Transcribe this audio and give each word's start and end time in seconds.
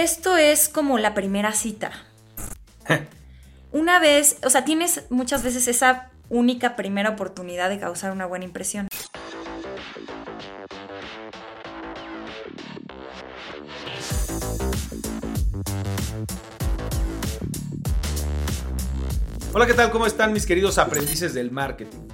esto 0.00 0.38
es 0.38 0.70
como 0.70 0.98
la 0.98 1.12
primera 1.12 1.52
cita. 1.52 1.92
Una 3.72 4.00
vez, 4.00 4.38
o 4.44 4.50
sea, 4.50 4.64
tienes 4.64 5.04
muchas 5.10 5.42
veces 5.42 5.68
esa 5.68 6.10
única 6.28 6.74
primera 6.74 7.10
oportunidad 7.10 7.68
de 7.68 7.78
causar 7.78 8.10
una 8.10 8.26
buena 8.26 8.46
impresión. 8.46 8.88
Hola, 19.52 19.66
¿qué 19.66 19.74
tal? 19.74 19.90
¿Cómo 19.90 20.06
están 20.06 20.32
mis 20.32 20.46
queridos 20.46 20.78
aprendices 20.78 21.34
del 21.34 21.50
marketing? 21.50 22.08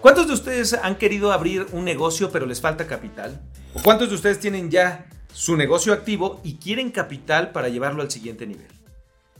¿Cuántos 0.00 0.28
de 0.28 0.34
ustedes 0.34 0.74
han 0.74 0.96
querido 0.96 1.32
abrir 1.32 1.66
un 1.72 1.84
negocio 1.84 2.30
pero 2.30 2.46
les 2.46 2.60
falta 2.60 2.86
capital? 2.86 3.40
¿O 3.74 3.82
cuántos 3.82 4.10
de 4.10 4.14
ustedes 4.14 4.38
tienen 4.38 4.70
ya 4.70 5.06
su 5.36 5.54
negocio 5.54 5.92
activo 5.92 6.40
y 6.44 6.54
quieren 6.54 6.90
capital 6.90 7.52
para 7.52 7.68
llevarlo 7.68 8.00
al 8.00 8.10
siguiente 8.10 8.46
nivel? 8.46 8.68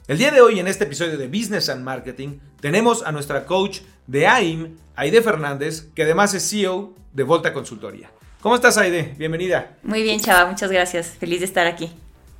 El 0.06 0.18
día 0.18 0.30
de 0.30 0.42
hoy 0.42 0.60
en 0.60 0.68
este 0.68 0.84
episodio 0.84 1.16
de 1.16 1.26
Business 1.26 1.70
and 1.70 1.82
Marketing 1.82 2.38
tenemos 2.60 3.02
a 3.02 3.12
nuestra 3.12 3.46
coach 3.46 3.80
de 4.06 4.26
AIM, 4.26 4.76
Aide 4.94 5.22
Fernández, 5.22 5.88
que 5.94 6.02
además 6.02 6.34
es 6.34 6.50
CEO 6.50 6.92
de 7.14 7.22
Volta 7.22 7.54
Consultoría. 7.54 8.10
¿Cómo 8.42 8.54
estás 8.54 8.76
Aide? 8.76 9.14
Bienvenida. 9.16 9.78
Muy 9.82 10.02
bien, 10.02 10.20
Chava, 10.20 10.50
muchas 10.50 10.70
gracias. 10.70 11.16
Feliz 11.18 11.38
de 11.40 11.46
estar 11.46 11.66
aquí. 11.66 11.90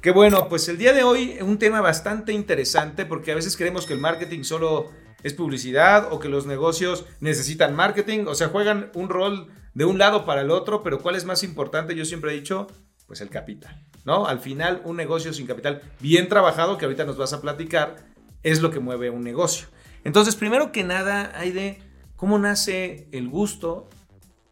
Qué 0.02 0.11
bueno, 0.11 0.51
pues 0.51 0.69
el 0.69 0.77
día 0.77 0.93
de 0.93 1.02
hoy 1.02 1.33
es 1.33 1.43
un 1.43 1.59
tema 1.59 1.80
bastante 1.80 2.35
interesante 2.35 3.07
porque 3.07 3.33
a 3.33 3.37
veces 3.37 3.57
creemos 3.57 3.87
que 3.87 3.95
el 3.95 4.01
marketing 4.01 4.43
solo 4.43 4.91
es 5.23 5.33
publicidad 5.33 6.13
o 6.13 6.21
que 6.21 6.29
los 6.29 6.45
negocios 6.45 7.07
necesitan 7.21 7.75
marketing, 7.75 8.27
o 8.27 8.35
sea, 8.35 8.49
juegan 8.49 8.91
un 8.93 9.09
rol 9.09 9.49
de 9.73 9.87
un 9.87 9.97
lado 9.97 10.27
para 10.27 10.43
el 10.43 10.51
otro, 10.51 10.83
pero 10.83 11.01
¿cuál 11.01 11.16
es 11.16 11.25
más 11.25 11.43
importante? 11.43 11.95
Yo 11.95 12.05
siempre 12.05 12.33
he 12.33 12.35
dicho, 12.35 12.66
pues 13.06 13.20
el 13.20 13.30
capital, 13.30 13.84
¿no? 14.05 14.27
Al 14.27 14.41
final, 14.41 14.83
un 14.84 14.96
negocio 14.96 15.33
sin 15.33 15.46
capital 15.46 15.83
bien 16.01 16.28
trabajado, 16.28 16.78
que 16.78 16.84
ahorita 16.84 17.05
nos 17.05 17.16
vas 17.16 17.32
a 17.32 17.41
platicar, 17.41 17.96
es 18.42 18.60
lo 18.60 18.70
que 18.70 18.80
mueve 18.80 19.10
un 19.10 19.23
negocio. 19.23 19.68
Entonces, 20.04 20.37
primero 20.37 20.73
que 20.73 20.85
nada, 20.85 21.32
hay 21.35 21.52
de 21.52 21.82
cómo 22.16 22.38
nace 22.38 23.09
el 23.13 23.29
gusto 23.29 23.88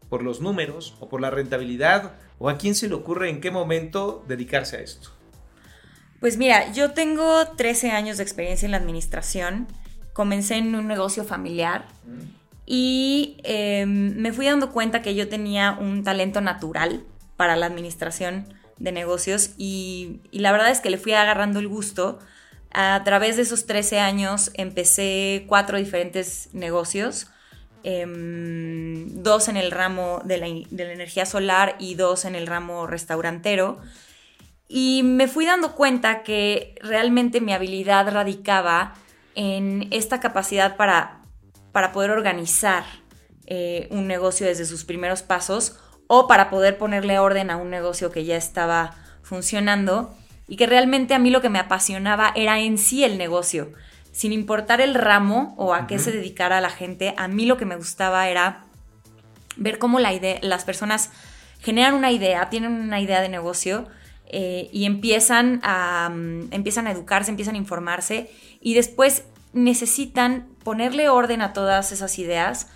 por 0.09 0.23
los 0.23 0.41
números 0.41 0.97
o 1.01 1.09
por 1.09 1.21
la 1.21 1.31
rentabilidad 1.31 2.15
o 2.39 2.49
a 2.49 2.59
quién 2.59 2.75
se 2.75 2.89
le 2.89 2.95
ocurre 2.95 3.31
en 3.31 3.41
qué 3.41 3.51
momento 3.51 4.25
dedicarse 4.29 4.77
a 4.77 4.81
esto. 4.81 5.11
Pues 6.21 6.37
mira, 6.37 6.73
yo 6.73 6.93
tengo 6.93 7.47
13 7.57 7.91
años 7.91 8.17
de 8.17 8.23
experiencia 8.23 8.67
en 8.67 8.73
la 8.73 8.79
administración. 8.79 9.67
Comencé 10.13 10.57
en 10.57 10.75
un 10.75 10.87
negocio 10.87 11.25
familiar 11.25 11.87
y 12.67 13.37
em, 13.45 14.17
me 14.17 14.33
fui 14.33 14.47
dando 14.47 14.73
cuenta 14.73 15.03
que 15.03 15.15
yo 15.15 15.29
tenía 15.29 15.77
un 15.79 16.03
talento 16.03 16.41
natural 16.41 17.05
para 17.37 17.57
la 17.57 17.67
administración 17.67 18.47
de 18.79 18.93
negocios 18.93 19.51
y, 19.57 20.21
la 20.33 20.53
verdad 20.53 20.71
es 20.71 20.81
que 20.81 20.91
le 20.91 20.99
fui 20.99 21.13
agarrando 21.13 21.61
el 21.61 21.69
gusto. 21.69 22.19
A 22.73 23.03
través 23.05 23.37
de 23.37 23.43
esos 23.43 23.67
13 23.67 24.01
años 24.01 24.51
empecé 24.55 25.45
cuatro 25.47 25.79
diferentes 25.79 26.49
negocios, 26.53 27.29
em, 27.85 29.23
dos 29.23 29.49
en 29.49 29.57
el 29.57 29.71
ramo 29.71 30.21
de 30.25 30.39
la, 30.39 30.47
energía 30.47 31.27
solar 31.27 31.77
y 31.79 31.95
dos 31.95 32.25
en 32.25 32.35
el 32.35 32.47
ramo 32.47 32.87
restaurantero. 32.87 33.79
Y 34.67 35.03
me 35.05 35.29
fui 35.29 35.47
dando 35.47 35.75
cuenta 35.75 36.23
que 36.23 36.75
realmente 36.81 37.41
mi 37.41 37.53
habilidad 37.53 38.11
radicaba 38.11 38.95
en 39.37 39.89
esta 39.93 40.19
capacidad 40.21 40.77
para, 40.77 41.23
para 41.73 41.93
poder 41.93 42.11
organizar 42.11 42.85
eh, 43.47 43.87
un 43.91 44.09
negocio 44.09 44.47
desde 44.47 44.65
sus 44.65 44.85
primeros 44.85 45.23
pasos 45.23 45.79
o 46.07 46.27
para 46.27 46.51
poder 46.51 46.79
ponerle 46.79 47.19
orden 47.19 47.51
a 47.51 47.57
un 47.57 47.71
negocio 47.71 48.11
que 48.11 48.25
ya 48.25 48.37
estaba 48.37 48.95
funcionando 49.23 50.15
y 50.47 50.57
que 50.57 50.67
realmente 50.67 51.15
a 51.15 51.19
mí 51.19 51.31
lo 51.31 51.41
que 51.41 51.49
me 51.49 51.59
apasionaba 51.59 52.33
era 52.35 52.61
en 52.61 52.79
sí 52.79 53.05
el 53.05 53.19
negocio. 53.19 53.73
Sin 54.13 54.33
importar 54.33 54.81
el 54.81 54.95
ramo 54.95 55.55
o 55.57 55.75
a 55.75 55.87
qué 55.87 55.99
se 55.99 56.13
dedicara 56.13 56.61
la 56.61 56.71
gente, 56.71 57.15
a 57.17 57.27
mí 57.27 57.47
lo 57.47 57.57
que 57.57 57.65
me 57.65 57.77
gustaba 57.77 58.29
era 58.29 58.65
ver 59.57 59.79
cómo 59.79 59.99
la 59.99 60.13
idea, 60.13 60.39
las 60.43 60.65
personas 60.65 61.11
generan 61.61 61.95
una 61.95 62.13
idea, 62.13 62.51
tienen 62.51 62.73
una 62.73 63.01
idea 63.01 63.21
de 63.21 63.29
negocio, 63.29 63.89
eh, 64.27 64.69
y 64.73 64.85
empiezan 64.87 65.61
a, 65.63 66.11
mm, 66.13 66.49
empiezan 66.53 66.87
a 66.87 66.91
educarse, 66.91 67.31
empiezan 67.31 67.55
a 67.55 67.59
informarse 67.59 68.31
y 68.61 68.75
después 68.75 69.25
necesitan 69.53 70.49
ponerle 70.65 71.09
orden 71.09 71.43
a 71.43 71.53
todas 71.53 71.93
esas 71.93 72.19
ideas 72.19 72.69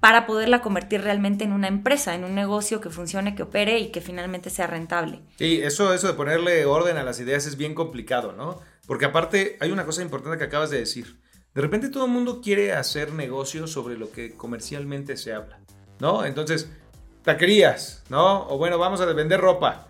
para 0.00 0.26
poderla 0.26 0.62
convertir 0.62 1.02
realmente 1.02 1.44
en 1.44 1.52
una 1.52 1.68
empresa, 1.68 2.14
en 2.14 2.24
un 2.24 2.34
negocio 2.34 2.80
que 2.80 2.90
funcione, 2.90 3.34
que 3.34 3.42
opere 3.42 3.78
y 3.78 3.90
que 3.90 4.00
finalmente 4.00 4.50
sea 4.50 4.66
rentable. 4.66 5.20
Sí, 5.36 5.60
eso, 5.62 5.92
eso 5.92 6.06
de 6.06 6.14
ponerle 6.14 6.64
orden 6.64 6.96
a 6.96 7.02
las 7.02 7.20
ideas 7.20 7.46
es 7.46 7.56
bien 7.56 7.74
complicado, 7.74 8.32
¿no? 8.32 8.60
Porque 8.86 9.04
aparte 9.04 9.56
hay 9.60 9.70
una 9.70 9.84
cosa 9.84 10.02
importante 10.02 10.38
que 10.38 10.44
acabas 10.44 10.70
de 10.70 10.78
decir. 10.78 11.20
De 11.54 11.60
repente 11.60 11.90
todo 11.90 12.06
el 12.06 12.10
mundo 12.10 12.40
quiere 12.40 12.72
hacer 12.72 13.12
negocios 13.12 13.70
sobre 13.70 13.98
lo 13.98 14.10
que 14.10 14.34
comercialmente 14.36 15.16
se 15.16 15.32
habla, 15.32 15.60
¿no? 16.00 16.24
Entonces, 16.24 16.70
taquerías, 17.22 18.02
¿no? 18.08 18.48
O 18.48 18.56
bueno, 18.58 18.78
vamos 18.78 19.00
a 19.00 19.06
vender 19.06 19.40
ropa 19.40 19.88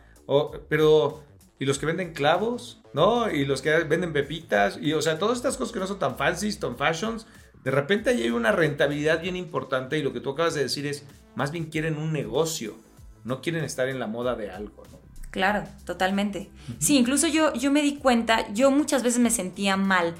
pero, 0.69 1.25
¿y 1.59 1.65
los 1.65 1.79
que 1.79 1.87
venden 1.87 2.13
clavos? 2.13 2.81
¿No? 2.93 3.31
Y 3.31 3.45
los 3.45 3.63
que 3.63 3.71
venden 3.85 4.13
pepitas. 4.13 4.79
Y, 4.81 4.93
o 4.93 5.03
sea, 5.03 5.19
todas 5.19 5.37
estas 5.37 5.57
cosas 5.57 5.73
que 5.73 5.81
no 5.81 5.87
son 5.87 5.99
tan 5.99 6.17
fancy, 6.17 6.53
tan 6.55 6.77
fashions. 6.77 7.27
De 7.65 7.71
repente 7.71 8.11
ahí 8.11 8.23
hay 8.23 8.31
una 8.31 8.53
rentabilidad 8.53 9.21
bien 9.21 9.37
importante 9.37 9.99
y 9.99 10.03
lo 10.03 10.13
que 10.13 10.21
tú 10.21 10.31
acabas 10.31 10.55
de 10.55 10.63
decir 10.63 10.87
es, 10.87 11.05
más 11.35 11.51
bien 11.51 11.67
quieren 11.67 11.97
un 11.97 12.13
negocio, 12.13 12.77
no 13.25 13.41
quieren 13.41 13.65
estar 13.65 13.89
en 13.89 13.99
la 13.99 14.07
moda 14.07 14.35
de 14.35 14.51
algo, 14.51 14.83
¿no? 14.91 15.01
Claro, 15.31 15.65
totalmente. 15.85 16.51
Sí, 16.79 16.99
incluso 16.99 17.29
yo, 17.29 17.53
yo 17.55 17.71
me 17.71 17.83
di 17.83 17.97
cuenta, 17.97 18.53
yo 18.53 18.71
muchas 18.73 19.05
veces 19.05 19.21
me 19.21 19.31
sentía 19.31 19.77
mal 19.77 20.17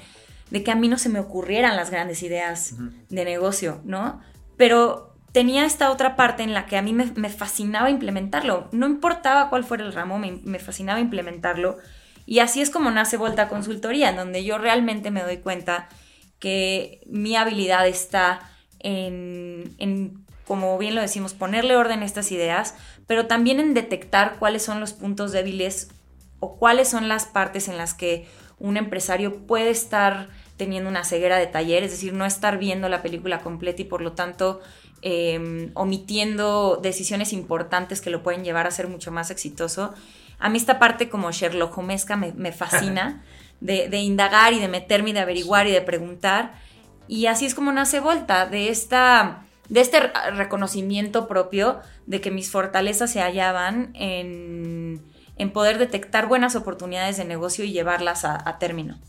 de 0.51 0.63
que 0.63 0.71
a 0.71 0.75
mí 0.75 0.87
no 0.87 0.97
se 0.97 1.09
me 1.09 1.19
ocurrieran 1.19 1.75
las 1.75 1.89
grandes 1.89 2.23
ideas 2.23 2.75
de 3.09 3.25
negocio, 3.25 3.81
¿no? 3.83 4.21
Pero 4.55 5.15
tenía 5.31 5.65
esta 5.65 5.91
otra 5.91 6.15
parte 6.15 6.43
en 6.43 6.53
la 6.53 6.65
que 6.65 6.77
a 6.77 6.81
mí 6.81 6.93
me, 6.93 7.29
fascinaba 7.29 7.89
implementarlo. 7.89 8.67
No 8.71 8.85
importaba 8.85 9.49
cuál 9.49 9.63
fuera 9.63 9.85
el 9.85 9.93
ramo, 9.93 10.19
me, 10.19 10.59
fascinaba 10.59 10.99
implementarlo. 10.99 11.77
Y 12.25 12.39
así 12.39 12.61
es 12.61 12.69
como 12.69 12.91
nace 12.91 13.17
Volta 13.17 13.49
Consultoría, 13.49 14.09
en 14.09 14.17
donde 14.17 14.43
yo 14.43 14.57
realmente 14.57 15.09
me 15.11 15.23
doy 15.23 15.37
cuenta 15.37 15.89
que 16.41 16.99
mi 17.05 17.37
habilidad 17.37 17.87
está 17.87 18.51
en, 18.79 19.73
en, 19.77 20.25
como 20.45 20.77
bien 20.77 20.95
lo 20.95 21.01
decimos, 21.01 21.33
ponerle 21.33 21.77
orden 21.77 22.01
a 22.01 22.05
estas 22.05 22.33
ideas, 22.33 22.75
pero 23.07 23.27
también 23.27 23.61
en 23.61 23.73
detectar 23.73 24.35
cuáles 24.39 24.63
son 24.63 24.81
los 24.81 24.91
puntos 24.91 25.31
débiles 25.31 25.89
o 26.41 26.57
cuáles 26.57 26.89
son 26.89 27.07
las 27.07 27.25
partes 27.25 27.69
en 27.69 27.77
las 27.77 27.93
que 27.93 28.27
un 28.59 28.75
empresario 28.75 29.47
puede 29.47 29.69
estar 29.69 30.27
teniendo 30.57 30.89
una 30.89 31.05
ceguera 31.05 31.37
de 31.37 31.47
taller, 31.47 31.83
es 31.83 31.91
decir, 31.91 32.11
no 32.11 32.25
estar 32.25 32.57
viendo 32.57 32.89
la 32.89 33.01
película 33.01 33.39
completa 33.39 33.81
y 33.83 33.85
por 33.85 34.01
lo 34.01 34.11
tanto 34.11 34.59
Em, 35.03 35.71
omitiendo 35.73 36.79
decisiones 36.79 37.33
importantes 37.33 38.01
que 38.01 38.11
lo 38.11 38.21
pueden 38.21 38.43
llevar 38.43 38.67
a 38.67 38.71
ser 38.71 38.87
mucho 38.87 39.11
más 39.11 39.31
exitoso. 39.31 39.95
A 40.37 40.47
mí 40.47 40.59
esta 40.59 40.77
parte 40.77 41.09
como 41.09 41.31
Sherlock 41.31 41.75
Holmesca 41.75 42.15
me, 42.15 42.51
fascina, 42.51 43.23
de, 43.61 43.97
indagar 43.97 44.53
y 44.53 44.59
de 44.59 44.67
meterme 44.67 45.11
y 45.11 45.13
de 45.13 45.21
averiguar 45.21 45.67
y 45.67 45.71
de 45.71 45.81
preguntar. 45.81 46.59
Y 47.07 47.27
así 47.27 47.45
es 47.45 47.55
como 47.55 47.71
nace 47.71 47.99
Volta, 47.99 48.47
de, 48.47 48.69
esta, 48.69 49.45
de 49.69 49.81
este 49.81 50.11
reconocimiento 50.35 51.27
propio 51.27 51.79
de 52.07 52.19
que 52.19 52.31
mis 52.31 52.51
fortalezas 52.51 53.11
se 53.11 53.21
hallaban 53.21 53.91
en, 53.93 55.01
poder 55.53 55.79
detectar 55.79 56.27
buenas 56.27 56.55
oportunidades 56.55 57.17
de 57.17 57.25
negocio 57.25 57.65
y 57.65 57.71
llevarlas 57.71 58.25
a, 58.25 58.47
a 58.47 58.59
término. 58.59 58.99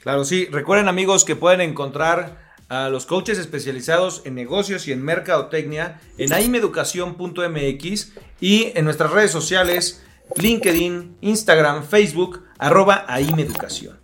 Claro, 0.00 0.24
sí. 0.24 0.46
Recuerden 0.50 0.88
amigos 0.88 1.24
que 1.24 1.36
pueden 1.36 1.60
encontrar 1.60 2.38
a 2.68 2.88
los 2.88 3.04
coaches 3.04 3.38
especializados 3.38 4.22
en 4.24 4.34
negocios 4.34 4.88
y 4.88 4.92
en 4.92 5.02
mercadotecnia 5.02 6.00
en 6.16 6.32
aimeducación.mx 6.32 8.12
y 8.40 8.72
en 8.74 8.84
nuestras 8.84 9.10
redes 9.10 9.30
sociales, 9.30 10.02
LinkedIn, 10.36 11.18
Instagram, 11.20 11.84
Facebook, 11.84 12.42
arroba 12.58 13.04
aimeducación. 13.08 13.98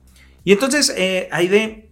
Y 0.45 0.53
entonces, 0.53 0.93
eh, 0.97 1.29
Aide, 1.33 1.91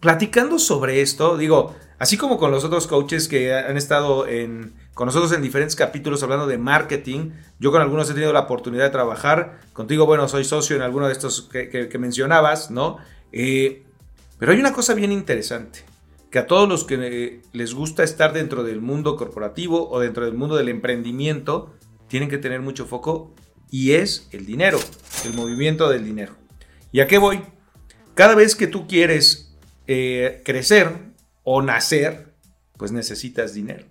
platicando 0.00 0.58
sobre 0.58 1.02
esto, 1.02 1.36
digo, 1.36 1.74
así 1.98 2.16
como 2.16 2.38
con 2.38 2.50
los 2.50 2.64
otros 2.64 2.86
coaches 2.86 3.28
que 3.28 3.54
han 3.54 3.76
estado 3.76 4.26
con 4.96 5.04
nosotros 5.04 5.32
en 5.32 5.42
diferentes 5.42 5.76
capítulos 5.76 6.22
hablando 6.22 6.46
de 6.46 6.56
marketing, 6.56 7.32
yo 7.58 7.70
con 7.70 7.82
algunos 7.82 8.08
he 8.08 8.14
tenido 8.14 8.32
la 8.32 8.40
oportunidad 8.40 8.84
de 8.84 8.90
trabajar, 8.90 9.60
contigo, 9.74 10.06
bueno, 10.06 10.26
soy 10.26 10.42
socio 10.42 10.74
en 10.74 10.80
alguno 10.80 11.06
de 11.06 11.12
estos 11.12 11.42
que, 11.42 11.98
mencionabas, 11.98 12.70
¿no? 12.70 12.96
Eh, 13.30 13.84
pero 14.38 14.52
hay 14.52 14.58
una 14.58 14.72
cosa 14.72 14.94
bien 14.94 15.12
interesante, 15.12 15.80
que 16.30 16.38
a 16.38 16.46
todos 16.46 16.66
los 16.66 16.84
que 16.84 16.94
eh, 16.98 17.42
les 17.52 17.74
gusta 17.74 18.04
estar 18.04 18.32
dentro 18.32 18.64
del 18.64 18.80
mundo 18.80 19.16
corporativo 19.16 19.86
o 19.90 20.00
dentro 20.00 20.24
del 20.24 20.32
mundo 20.32 20.56
del 20.56 20.70
emprendimiento, 20.70 21.74
tienen 22.08 22.30
que 22.30 22.38
tener 22.38 22.62
mucho 22.62 22.86
foco 22.86 23.34
y 23.70 23.92
es 23.92 24.28
el 24.32 24.46
dinero, 24.46 24.78
el 25.26 25.34
movimiento 25.34 25.88
del 25.88 26.04
dinero. 26.04 26.36
¿Y 26.92 27.00
a 27.00 27.06
qué 27.06 27.18
voy? 27.18 27.42
Cada 28.14 28.34
vez 28.34 28.56
que 28.56 28.66
tú 28.66 28.86
quieres 28.86 29.54
eh, 29.86 30.42
crecer 30.44 30.92
o 31.44 31.62
nacer, 31.62 32.32
pues 32.76 32.92
necesitas 32.92 33.52
dinero. 33.52 33.84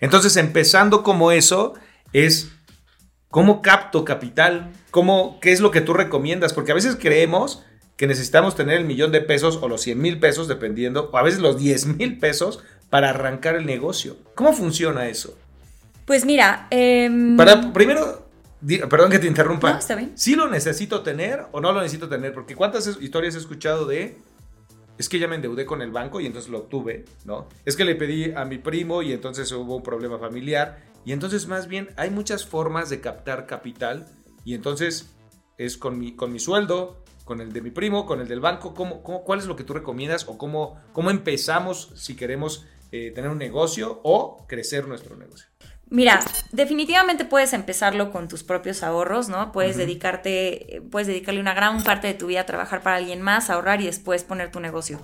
Entonces, 0.00 0.36
empezando 0.36 1.02
como 1.02 1.32
eso, 1.32 1.74
es 2.12 2.52
¿Cómo 3.32 3.62
capto 3.62 4.04
capital? 4.04 4.72
¿Cómo, 4.90 5.40
¿Qué 5.40 5.52
es 5.52 5.60
lo 5.60 5.70
que 5.70 5.80
tú 5.80 5.94
recomiendas? 5.94 6.52
Porque 6.52 6.70
a 6.70 6.74
veces 6.74 6.98
creemos 7.00 7.64
que 7.96 8.06
necesitamos 8.06 8.54
tener 8.54 8.76
el 8.76 8.84
millón 8.84 9.10
de 9.10 9.22
pesos 9.22 9.58
o 9.62 9.68
los 9.68 9.80
100 9.80 9.98
mil 9.98 10.20
pesos, 10.20 10.48
dependiendo, 10.48 11.08
o 11.10 11.16
a 11.16 11.22
veces 11.22 11.40
los 11.40 11.56
10 11.56 11.96
mil 11.96 12.18
pesos 12.18 12.62
para 12.90 13.08
arrancar 13.08 13.56
el 13.56 13.64
negocio. 13.64 14.18
¿Cómo 14.34 14.52
funciona 14.52 15.08
eso? 15.08 15.34
Pues 16.04 16.26
mira, 16.26 16.66
em, 16.68 17.38
para 17.38 17.72
primero, 17.72 18.28
perdón 18.88 19.10
que 19.10 19.18
te 19.18 19.26
interrumpa. 19.26 19.72
No, 19.72 19.78
está 19.78 19.94
bien. 19.94 20.12
¿Sí 20.14 20.34
lo 20.34 20.48
necesito 20.48 21.02
tener 21.02 21.46
o 21.52 21.60
no 21.60 21.72
lo 21.72 21.80
necesito 21.80 22.08
tener? 22.08 22.32
Porque 22.32 22.54
cuántas 22.54 22.86
historias 23.00 23.34
he 23.34 23.38
escuchado 23.38 23.86
de 23.86 24.18
es 24.98 25.08
que 25.08 25.18
ya 25.18 25.26
me 25.26 25.36
endeudé 25.36 25.66
con 25.66 25.82
el 25.82 25.90
banco 25.90 26.20
y 26.20 26.26
entonces 26.26 26.50
lo 26.50 26.58
obtuve, 26.58 27.04
¿no? 27.24 27.48
Es 27.64 27.76
que 27.76 27.84
le 27.84 27.94
pedí 27.94 28.32
a 28.32 28.44
mi 28.44 28.58
primo 28.58 29.02
y 29.02 29.12
entonces 29.12 29.50
hubo 29.52 29.76
un 29.76 29.82
problema 29.82 30.18
familiar. 30.18 30.82
Y 31.04 31.12
entonces 31.12 31.48
más 31.48 31.66
bien 31.66 31.88
hay 31.96 32.10
muchas 32.10 32.46
formas 32.46 32.90
de 32.90 33.00
captar 33.00 33.46
capital 33.46 34.06
y 34.44 34.54
entonces 34.54 35.14
es 35.58 35.76
con 35.76 35.98
mi, 35.98 36.14
con 36.14 36.32
mi 36.32 36.38
sueldo, 36.38 37.02
con 37.24 37.40
el 37.40 37.52
de 37.52 37.62
mi 37.62 37.70
primo, 37.70 38.06
con 38.06 38.20
el 38.20 38.28
del 38.28 38.40
banco, 38.40 38.74
¿cómo, 38.74 39.02
cómo, 39.02 39.24
cuál 39.24 39.38
es 39.38 39.46
lo 39.46 39.56
que 39.56 39.64
tú 39.64 39.72
recomiendas 39.72 40.28
o 40.28 40.38
cómo, 40.38 40.80
cómo 40.92 41.10
empezamos 41.10 41.90
si 41.94 42.16
queremos 42.16 42.66
eh, 42.90 43.10
tener 43.12 43.30
un 43.30 43.38
negocio 43.38 44.00
o 44.02 44.46
crecer 44.46 44.86
nuestro 44.86 45.16
negocio? 45.16 45.48
Mira, 45.92 46.20
definitivamente 46.52 47.26
puedes 47.26 47.52
empezarlo 47.52 48.12
con 48.12 48.26
tus 48.26 48.42
propios 48.42 48.82
ahorros, 48.82 49.28
¿no? 49.28 49.52
Puedes 49.52 49.76
dedicarte, 49.76 50.80
puedes 50.90 51.06
dedicarle 51.06 51.38
una 51.38 51.52
gran 51.52 51.82
parte 51.82 52.06
de 52.06 52.14
tu 52.14 52.28
vida 52.28 52.40
a 52.40 52.46
trabajar 52.46 52.80
para 52.80 52.96
alguien 52.96 53.20
más, 53.20 53.50
ahorrar 53.50 53.82
y 53.82 53.84
después 53.84 54.24
poner 54.24 54.50
tu 54.50 54.58
negocio. 54.58 55.02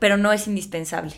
Pero 0.00 0.16
no 0.16 0.32
es 0.32 0.48
indispensable. 0.48 1.12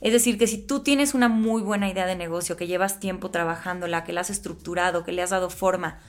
Es 0.00 0.12
decir, 0.12 0.36
que 0.36 0.48
si 0.48 0.58
tú 0.58 0.80
tienes 0.80 1.14
una 1.14 1.28
muy 1.28 1.62
buena 1.62 1.88
idea 1.88 2.06
de 2.06 2.16
negocio, 2.16 2.56
que 2.56 2.66
llevas 2.66 2.98
tiempo 2.98 3.30
trabajándola, 3.30 4.02
que 4.02 4.12
la 4.12 4.22
has 4.22 4.30
estructurado, 4.30 5.04
que 5.04 5.12
le 5.12 5.22
has 5.22 5.30
dado 5.30 5.48
forma 5.48 6.00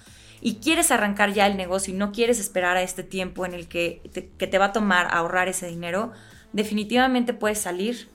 y 0.41 0.55
quieres 0.55 0.89
arrancar 0.89 1.31
ya 1.31 1.45
el 1.45 1.57
negocio 1.57 1.93
y 1.93 1.97
no 1.97 2.11
quieres 2.11 2.39
esperar 2.39 2.75
a 2.75 2.81
este 2.81 3.03
tiempo 3.03 3.45
en 3.45 3.53
el 3.53 3.67
que 3.67 4.01
te, 4.11 4.29
que 4.29 4.47
te 4.47 4.57
va 4.57 4.65
a 4.65 4.73
tomar 4.73 5.09
ahorrar 5.11 5.47
ese 5.47 5.67
dinero, 5.67 6.11
definitivamente 6.53 7.35
puedes 7.35 7.59
salir 7.59 8.09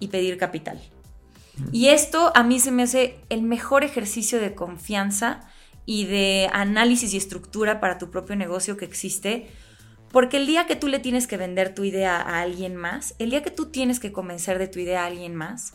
y 0.00 0.08
pedir 0.08 0.38
capital. 0.38 0.80
Y 1.72 1.88
esto 1.88 2.32
a 2.34 2.42
mí 2.42 2.58
se 2.60 2.70
me 2.70 2.82
hace 2.82 3.18
el 3.28 3.42
mejor 3.42 3.84
ejercicio 3.84 4.40
de 4.40 4.54
confianza 4.54 5.40
y 5.86 6.06
de 6.06 6.48
análisis 6.52 7.12
y 7.14 7.16
estructura 7.16 7.80
para 7.80 7.98
tu 7.98 8.10
propio 8.10 8.36
negocio 8.36 8.76
que 8.76 8.84
existe. 8.84 9.50
Porque 10.10 10.36
el 10.36 10.46
día 10.46 10.66
que 10.66 10.76
tú 10.76 10.88
le 10.88 11.00
tienes 11.00 11.26
que 11.26 11.36
vender 11.36 11.74
tu 11.74 11.84
idea 11.84 12.20
a 12.20 12.40
alguien 12.40 12.76
más, 12.76 13.14
el 13.18 13.30
día 13.30 13.42
que 13.42 13.50
tú 13.50 13.66
tienes 13.66 14.00
que 14.00 14.12
convencer 14.12 14.58
de 14.58 14.68
tu 14.68 14.78
idea 14.78 15.02
a 15.02 15.06
alguien 15.06 15.34
más, 15.34 15.74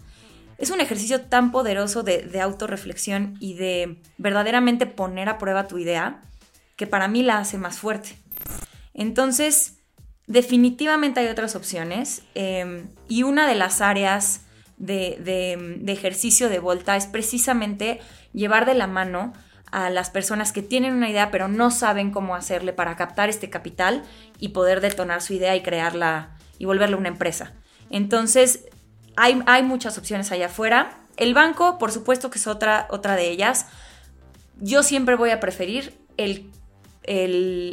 es 0.57 0.69
un 0.71 0.81
ejercicio 0.81 1.21
tan 1.21 1.51
poderoso 1.51 2.03
de, 2.03 2.23
de 2.23 2.41
autorreflexión 2.41 3.35
y 3.39 3.53
de 3.53 4.01
verdaderamente 4.17 4.85
poner 4.85 5.29
a 5.29 5.37
prueba 5.37 5.67
tu 5.67 5.77
idea 5.77 6.21
que 6.75 6.87
para 6.87 7.07
mí 7.07 7.23
la 7.23 7.39
hace 7.39 7.57
más 7.57 7.79
fuerte. 7.79 8.17
Entonces, 8.93 9.79
definitivamente 10.27 11.19
hay 11.19 11.27
otras 11.27 11.55
opciones 11.55 12.21
eh, 12.35 12.85
y 13.07 13.23
una 13.23 13.47
de 13.47 13.55
las 13.55 13.81
áreas 13.81 14.41
de, 14.79 15.83
ejercicio 15.87 16.49
de 16.49 16.59
Volta 16.59 16.95
es 16.95 17.05
precisamente 17.05 17.99
llevar 18.33 18.65
de 18.65 18.73
la 18.73 18.87
mano 18.87 19.33
a 19.71 19.89
las 19.91 20.09
personas 20.09 20.51
que 20.51 20.63
tienen 20.63 20.93
una 20.93 21.09
idea 21.09 21.29
pero 21.29 21.47
no 21.47 21.69
saben 21.69 22.11
cómo 22.11 22.35
hacerle 22.35 22.73
para 22.73 22.95
captar 22.95 23.29
este 23.29 23.49
capital 23.51 24.03
y 24.39 24.49
poder 24.49 24.81
detonar 24.81 25.21
su 25.21 25.33
idea 25.33 25.55
y 25.55 25.61
crearla 25.61 26.31
y 26.57 26.65
volverla 26.65 26.97
una 26.97 27.09
empresa. 27.09 27.53
Entonces, 27.89 28.65
hay, 29.15 29.41
hay 29.45 29.63
muchas 29.63 29.97
opciones 29.97 30.31
allá 30.31 30.47
afuera. 30.47 30.97
El 31.17 31.33
banco, 31.33 31.77
por 31.77 31.91
supuesto 31.91 32.29
que 32.29 32.37
es 32.37 32.47
otra, 32.47 32.87
otra 32.89 33.15
de 33.15 33.29
ellas. 33.29 33.67
Yo 34.57 34.83
siempre 34.83 35.15
voy 35.15 35.29
a 35.29 35.39
preferir 35.39 35.97
el, 36.17 36.51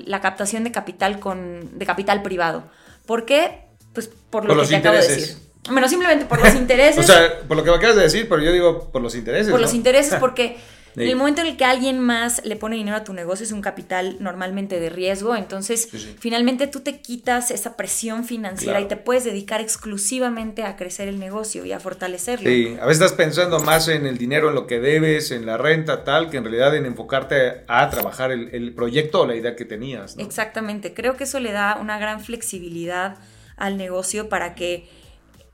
la 0.07 0.21
captación 0.21 0.65
de 0.65 0.73
capital, 0.73 1.19
con, 1.19 1.79
de 1.79 1.87
capital 1.87 2.23
privado. 2.23 2.65
¿Por 3.07 3.25
qué? 3.25 3.67
Pues 3.93 4.09
por 4.09 4.45
lo 4.45 4.61
que 4.61 4.69
te 4.69 4.77
acabo 4.77 4.97
de 4.97 5.09
decir. 5.09 5.46
Bueno, 5.71 5.89
simplemente 5.89 6.27
por 6.27 6.43
los 6.43 6.55
intereses. 6.57 7.05
o 7.05 7.13
sea, 7.13 7.41
por 7.47 7.57
lo 7.57 7.65
que 7.65 7.71
me 7.71 7.77
acabas 7.77 7.97
de 7.97 8.03
decir, 8.03 8.29
pero 8.29 8.43
yo 8.43 8.53
digo 8.53 8.91
por 8.91 9.03
los 9.03 9.15
intereses. 9.15 9.51
Por 9.51 9.61
los 9.61 9.75
intereses, 9.75 10.17
porque 10.21 10.57
en 10.97 11.09
el 11.09 11.17
momento 11.17 11.43
en 11.43 11.49
el 11.49 11.57
que 11.57 11.65
alguien 11.65 12.01
más 12.01 12.43
le 12.45 12.57
pone 12.57 12.77
dinero 12.77 12.97
a 12.97 13.05
tu 13.05 13.13
negocio 13.13 13.45
es 13.45 13.53
un 13.53 13.61
capital 13.61 14.17
normalmente 14.21 14.81
de 14.81 14.89
riesgo, 14.89 15.37
entonces 15.37 15.89
finalmente 16.19 16.67
tú 16.67 16.81
te 16.81 17.01
quitas 17.01 17.51
esa 17.51 17.77
presión 17.77 18.25
financiera 18.25 18.81
y 18.81 18.87
te 18.87 18.97
puedes 18.97 19.25
dedicar 19.25 19.61
exclusivamente 19.61 20.65
a 20.65 20.77
crecer 20.77 21.09
el 21.09 21.19
negocio 21.19 21.65
y 21.67 21.73
a 21.73 21.81
fortalecerlo. 21.81 22.49
Sí, 22.49 22.77
a 22.81 22.87
veces 22.87 23.03
estás 23.03 23.13
pensando 23.13 23.61
más 23.61 23.89
en 23.89 24.07
el 24.07 24.17
dinero, 24.17 24.49
en 24.49 24.55
lo 24.55 24.67
que 24.67 24.81
debes, 24.81 25.31
en 25.31 25.45
la 25.45 25.59
renta, 25.59 26.03
tal, 26.03 26.31
que 26.31 26.39
en 26.39 26.45
realidad 26.45 26.75
en 26.75 26.87
enfocarte 26.87 27.65
a 27.69 27.91
trabajar 27.91 28.33
el, 28.33 28.49
el 28.55 28.75
proyecto 28.75 29.21
o 29.21 29.27
la 29.27 29.37
idea 29.37 29.55
que 29.55 29.67
tenías. 29.67 30.17
Exactamente, 30.19 30.95
creo 30.95 31.17
que 31.17 31.25
eso 31.25 31.41
le 31.41 31.53
da 31.53 31.77
una 31.79 31.99
gran 31.99 32.21
flexibilidad 32.21 33.19
al 33.57 33.77
negocio 33.77 34.29
para 34.29 34.55
que 34.55 34.89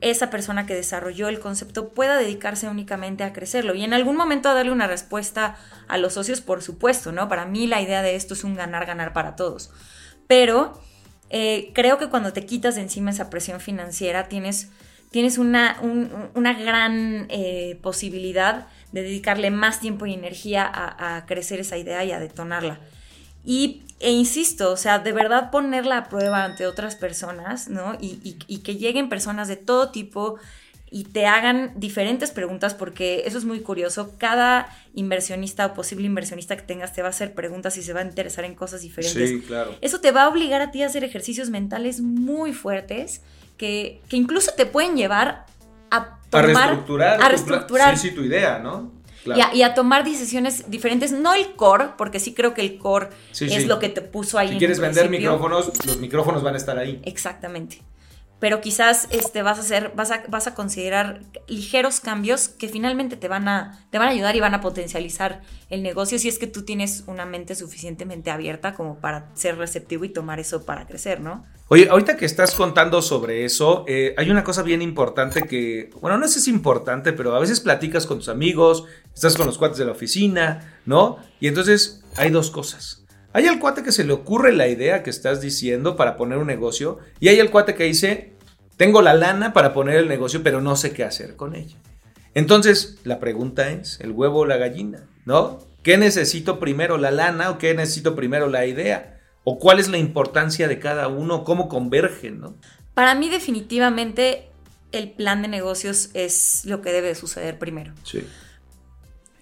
esa 0.03 0.31
persona 0.31 0.67
que 0.67 0.75
desarrolló 0.75 1.29
el 1.29 1.41
concepto 1.41 1.91
pueda 1.91 2.17
dedicarse 2.19 2.69
únicamente 2.69 3.25
a 3.25 3.33
crecerlo 3.33 3.75
y 3.75 3.85
en 3.85 3.95
algún 3.95 4.17
momento 4.17 4.49
a 4.49 4.55
darle 4.55 4.73
una 4.73 4.89
respuesta 4.89 5.57
a 5.89 5.97
los 5.97 6.15
socios, 6.15 6.41
por 6.41 6.61
supuesto, 6.61 7.13
¿no? 7.13 7.29
Para 7.29 7.47
mí 7.47 7.67
la 7.69 7.81
idea 7.81 8.03
de 8.03 8.17
esto 8.17 8.35
es 8.35 8.43
un 8.43 8.55
ganar-ganar 8.57 9.13
para 9.13 9.37
todos. 9.37 9.71
Pero 10.27 10.81
eh, 11.31 11.71
creo 11.73 11.99
que 11.99 12.09
cuando 12.09 12.33
te 12.33 12.45
quitas 12.45 12.75
de 12.75 12.83
encima 12.83 13.13
esa 13.13 13.31
presión 13.31 13.61
financiera, 13.61 14.29
tienes, 14.29 14.71
tienes 15.11 15.39
una, 15.39 15.81
una 16.35 16.53
gran 16.53 17.27
eh, 17.31 17.79
posibilidad 17.81 18.67
de 18.91 19.03
dedicarle 19.03 19.51
más 19.51 19.79
tiempo 19.79 20.07
y 20.07 20.15
energía 20.15 20.71
a 20.75 21.25
crecer 21.27 21.61
esa 21.61 21.79
idea 21.79 22.05
y 22.05 22.13
a 22.13 22.19
detonarla. 22.19 22.81
Y, 23.45 23.83
e 24.01 24.11
insisto, 24.11 24.73
o 24.73 24.77
sea, 24.77 24.99
de 24.99 25.13
verdad 25.13 25.51
ponerla 25.51 25.99
a 25.99 26.09
prueba 26.09 26.45
ante 26.45 26.67
otras 26.67 26.97
personas, 26.97 27.69
¿no? 27.69 27.97
Y, 28.01 28.37
y, 28.47 28.59
que 28.59 28.77
lleguen 28.77 29.09
personas 29.09 29.49
de 29.49 29.57
todo 29.57 29.91
tipo 29.91 30.39
y 30.91 31.05
te 31.05 31.27
hagan 31.27 31.73
diferentes 31.77 32.31
preguntas, 32.33 32.75
porque 32.75 33.23
eso 33.27 33.39
es 33.39 33.45
muy 33.45 33.61
curioso. 33.61 34.15
Cada 34.19 34.69
inversionista 34.95 35.67
o 35.67 35.75
posible 35.75 36.07
inversionista 36.07 36.57
que 36.57 36.63
tengas 36.63 36.93
te 36.93 37.01
va 37.01 37.09
a 37.09 37.11
hacer 37.11 37.33
preguntas 37.35 37.77
y 37.79 37.83
se 37.83 37.93
va 37.93 38.01
a 38.01 38.05
interesar 38.05 38.45
en 38.45 38.55
cosas 38.55 38.83
diferentes. 38.83 39.31
Sí, 39.31 39.41
claro. 39.41 39.75
Eso 39.81 40.01
te 40.01 40.11
va 40.11 40.25
a 40.25 40.29
obligar 40.29 40.61
a 40.61 40.71
ti 40.71 40.83
a 40.83 40.87
hacer 40.87 41.03
ejercicios 41.05 41.49
mentales 41.49 42.01
muy 42.01 42.53
fuertes 42.53 43.23
que, 43.57 44.01
que 44.09 44.17
incluso 44.17 44.53
te 44.57 44.67
pueden 44.67 44.97
llevar 44.97 45.47
a 45.91 46.19
tomar, 46.29 46.45
a 46.45 46.47
reestructurar, 46.47 47.23
a 47.23 47.29
reestructurar. 47.29 47.99
sí, 47.99 48.09
sí, 48.09 48.15
tu 48.15 48.23
idea, 48.23 48.59
¿no? 48.59 49.02
Y, 49.25 49.63
a, 49.63 49.75
tomar 49.75 50.05
decisiones 50.05 50.71
diferentes. 50.71 51.13
No 51.13 51.35
el 51.35 51.55
core, 51.55 51.91
porque 51.97 52.19
sí 52.19 52.35
creo 52.35 52.55
que 52.55 52.61
el 52.61 52.79
core 52.79 53.09
es 53.41 53.67
lo 53.67 53.79
que 53.79 53.89
te 53.89 54.03
puso 54.03 54.39
ahí. 54.39 54.51
Si 54.51 54.59
quieres 54.59 54.81
vender 54.81 55.09
micrófonos, 55.09 55.73
los 55.87 55.99
micrófonos 55.99 56.43
van 56.43 56.55
a 56.55 56.57
estar 56.57 56.79
ahí. 56.79 57.01
Exactamente. 57.05 57.83
Pero 58.43 58.61
quizás 58.61 59.07
este, 59.11 59.43
vas, 59.43 59.59
a 59.59 59.61
hacer, 59.61 59.93
vas, 59.95 60.11
a, 60.11 60.25
vas 60.27 60.49
a 60.49 60.55
considerar 60.57 61.21
ligeros 61.47 62.01
cambios 62.01 62.49
que 62.49 62.69
finalmente 62.69 63.17
te 63.17 63.29
van, 63.29 63.47
a, 63.47 63.87
te 63.91 63.99
van 63.99 64.09
a 64.09 64.11
ayudar 64.11 64.35
y 64.35 64.41
van 64.41 64.53
a 64.53 64.61
potencializar 64.61 65.43
el 65.71 65.85
negocio 65.85 66.19
si 66.19 66.27
es 66.27 66.41
que 66.41 66.49
tú 66.49 66.65
tienes 66.65 67.05
una 67.07 67.25
mente 67.25 67.55
suficientemente 67.55 68.33
abierta 68.33 68.75
como 68.75 68.99
para 68.99 69.31
ser 69.37 69.59
receptivo 69.59 70.05
y 70.05 70.09
tomar 70.09 70.41
eso 70.41 70.67
para 70.67 70.89
crecer, 70.89 71.21
¿no? 71.21 71.47
Oye, 71.69 71.89
ahorita 71.89 72.17
que 72.17 72.25
estás 72.25 72.57
contando 72.57 73.01
sobre 73.01 73.45
eso, 73.45 73.85
eh, 73.87 74.13
hay 74.19 74.29
una 74.29 74.43
cosa 74.43 74.65
bien 74.65 74.83
importante 74.83 75.43
que, 75.43 75.91
bueno, 76.01 76.19
no 76.19 76.27
sé 76.27 76.41
si 76.41 76.41
es 76.41 76.49
importante, 76.49 77.13
pero 77.13 77.37
a 77.37 77.39
veces 77.39 77.61
platicas 77.61 78.07
con 78.07 78.19
tus 78.19 78.29
amigos, 78.29 78.87
estás 79.15 79.37
con 79.37 79.47
los 79.47 79.57
cuates 79.57 79.79
de 79.79 79.85
la 79.85 79.93
oficina, 79.93 80.81
¿no? 80.85 81.19
Y 81.39 81.47
entonces 81.47 82.03
hay 82.17 82.31
dos 82.31 82.51
cosas. 82.51 83.03
Hay 83.35 83.47
el 83.47 83.59
cuate 83.59 83.83
que 83.83 83.93
se 83.93 84.05
le 84.05 84.13
ocurre 84.13 84.53
la 84.53 84.69
idea 84.69 85.03
que 85.03 85.09
estás 85.09 85.41
diciendo 85.41 85.97
para 85.97 86.17
poner 86.17 86.39
un 86.39 86.47
negocio 86.47 86.99
y 87.19 87.29
hay 87.29 87.41
el 87.41 87.51
cuate 87.51 87.75
que 87.75 87.85
dice, 87.85 88.32
tengo 88.83 89.01
la 89.01 89.15
lana 89.15 89.53
para 89.53 89.73
poner 89.73 89.95
el 89.95 90.09
negocio, 90.09 90.43
pero 90.43 90.61
no 90.61 90.75
sé 90.75 90.93
qué 90.93 91.05
hacer 91.05 91.37
con 91.37 91.55
ella. 91.55 91.77
Entonces, 92.35 92.99
la 93.05 93.21
pregunta 93.21 93.71
es, 93.71 94.01
¿el 94.01 94.11
huevo 94.11 94.41
o 94.41 94.45
la 94.45 94.57
gallina? 94.57 95.05
¿No? 95.25 95.61
¿Qué 95.85 95.97
necesito 95.99 96.59
primero, 96.59 96.99
la 96.99 97.13
lana 97.13 97.51
o 97.51 97.59
qué 97.59 97.75
necesito 97.75 98.17
primero, 98.17 98.49
la 98.49 98.67
idea? 98.67 99.21
¿O 99.45 99.61
cuál 99.61 99.79
es 99.79 99.87
la 99.87 99.99
importancia 99.99 100.67
de 100.67 100.81
cada 100.81 101.07
uno? 101.07 101.45
¿Cómo 101.45 101.69
convergen? 101.69 102.41
¿no? 102.41 102.57
Para 102.93 103.15
mí 103.15 103.29
definitivamente 103.29 104.49
el 104.91 105.13
plan 105.13 105.43
de 105.43 105.47
negocios 105.47 106.11
es 106.15 106.65
lo 106.65 106.83
que 106.83 106.91
debe 106.91 107.15
suceder 107.15 107.61
primero. 107.61 107.93
Sí. 108.03 108.27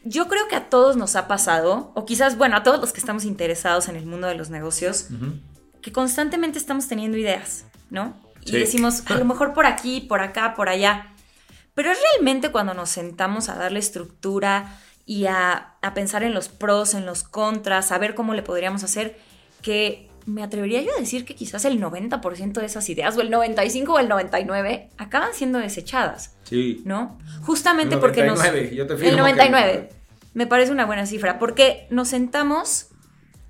Yo 0.05 0.29
creo 0.29 0.49
que 0.49 0.57
a 0.57 0.69
todos 0.69 0.99
nos 0.99 1.17
ha 1.17 1.29
pasado, 1.29 1.93
o 1.95 2.05
quizás, 2.05 2.37
bueno, 2.37 2.57
a 2.57 2.63
todos 2.63 2.79
los 2.79 2.93
que 2.93 3.01
estamos 3.01 3.25
interesados 3.25 3.89
en 3.89 3.97
el 3.97 4.05
mundo 4.05 4.27
de 4.27 4.35
los 4.35 4.51
negocios, 4.51 5.07
que 5.81 5.93
constantemente 5.93 6.59
estamos 6.59 6.89
teniendo 6.89 7.17
ideas, 7.17 7.65
¿no? 7.89 8.29
Y 8.45 8.53
decimos, 8.53 9.03
a 9.07 9.15
lo 9.15 9.25
mejor 9.27 9.53
por 9.53 9.67
aquí, 9.67 10.01
por 10.01 10.21
acá, 10.21 10.55
por 10.55 10.69
allá. 10.69 11.15
Pero 11.75 11.91
es 11.91 11.99
realmente 12.13 12.51
cuando 12.51 12.75
nos 12.75 12.91
sentamos 12.91 13.49
a 13.49 13.55
darle 13.55 13.79
estructura 13.79 14.79
y 15.07 15.27
a, 15.27 15.75
a 15.81 15.95
pensar 15.95 16.23
en 16.23 16.35
los 16.35 16.49
pros, 16.49 16.95
en 16.95 17.07
los 17.07 17.23
contras, 17.23 17.93
a 17.93 17.99
ver 17.99 18.15
cómo 18.15 18.35
le 18.35 18.43
podríamos 18.43 18.85
hacer, 18.85 19.19
que 19.63 20.11
me 20.27 20.43
atrevería 20.43 20.83
yo 20.83 20.91
a 20.97 21.01
decir 21.01 21.25
que 21.25 21.35
quizás 21.35 21.65
el 21.65 21.81
90% 21.81 22.53
de 22.53 22.67
esas 22.67 22.89
ideas, 22.89 23.17
o 23.17 23.21
el 23.21 23.31
95 23.31 23.93
o 23.93 23.99
el 23.99 24.09
99, 24.09 24.91
acaban 24.99 25.35
siendo 25.35 25.59
desechadas. 25.59 26.35
Sí. 26.45 26.83
¿No? 26.85 27.19
Justamente 27.43 27.97
porque 27.97 28.25
nos... 28.25 28.41
Yo 28.73 28.87
te 28.87 29.09
el 29.09 29.17
99. 29.17 29.89
me 30.35 30.47
parece 30.47 30.73
una 30.73 30.87
buena 30.87 31.07
cifra, 31.07 31.39
porque 31.39 31.87
nos 31.91 32.09
sentamos 32.09 32.90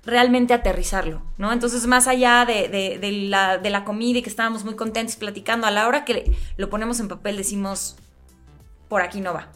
realmente 0.03 0.53
aterrizarlo, 0.53 1.21
¿no? 1.37 1.53
Entonces, 1.53 1.85
más 1.85 2.07
allá 2.07 2.45
de, 2.45 3.27
la, 3.29 3.57
de 3.57 3.69
la 3.69 3.83
comida 3.83 4.19
y 4.19 4.21
que 4.21 4.29
estábamos 4.29 4.63
muy 4.63 4.75
contentos 4.75 5.15
platicando, 5.15 5.67
a 5.67 5.71
la 5.71 5.87
hora 5.87 6.05
que 6.05 6.31
lo 6.57 6.69
ponemos 6.69 6.99
en 6.99 7.07
papel 7.07 7.37
decimos, 7.37 7.97
por 8.91 9.01
aquí 9.01 9.21
no 9.21 9.33
va. 9.33 9.47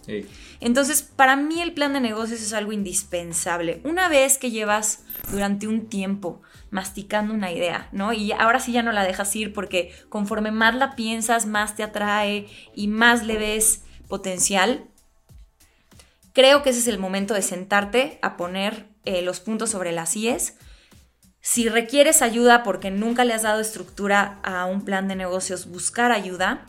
Entonces, 0.61 1.01
para 1.01 1.35
mí 1.35 1.61
el 1.61 1.73
plan 1.73 1.91
de 1.91 1.99
negocios 1.99 2.41
es 2.41 2.53
algo 2.53 2.71
indispensable. 2.71 3.81
Una 3.83 4.07
vez 4.07 4.37
que 4.37 4.49
llevas 4.49 5.03
durante 5.29 5.67
un 5.67 5.87
tiempo 5.87 6.41
masticando 6.69 7.33
una 7.33 7.51
idea, 7.51 7.89
¿no? 7.91 8.13
Y 8.13 8.31
ahora 8.31 8.61
sí 8.61 8.71
ya 8.71 8.81
no 8.81 8.93
la 8.93 9.03
dejas 9.03 9.35
ir 9.35 9.51
porque 9.51 9.91
conforme 10.07 10.51
más 10.51 10.75
la 10.75 10.95
piensas, 10.95 11.47
más 11.47 11.75
te 11.75 11.83
atrae 11.83 12.47
y 12.73 12.87
más 12.87 13.25
le 13.25 13.37
ves 13.37 13.83
potencial. 14.07 14.85
Creo 16.31 16.63
que 16.63 16.69
ese 16.69 16.79
es 16.79 16.87
el 16.87 16.99
momento 16.99 17.33
de 17.33 17.41
sentarte 17.41 18.19
a 18.21 18.37
poner 18.37 18.94
eh, 19.05 19.21
los 19.21 19.39
puntos 19.39 19.69
sobre 19.69 19.91
las 19.91 20.15
IES. 20.15 20.55
Si 21.41 21.69
requieres 21.69 22.21
ayuda 22.21 22.63
porque 22.63 22.91
nunca 22.91 23.23
le 23.23 23.33
has 23.33 23.43
dado 23.43 23.61
estructura 23.61 24.39
a 24.43 24.65
un 24.65 24.83
plan 24.83 25.07
de 25.07 25.15
negocios, 25.15 25.67
buscar 25.67 26.11
ayuda. 26.11 26.65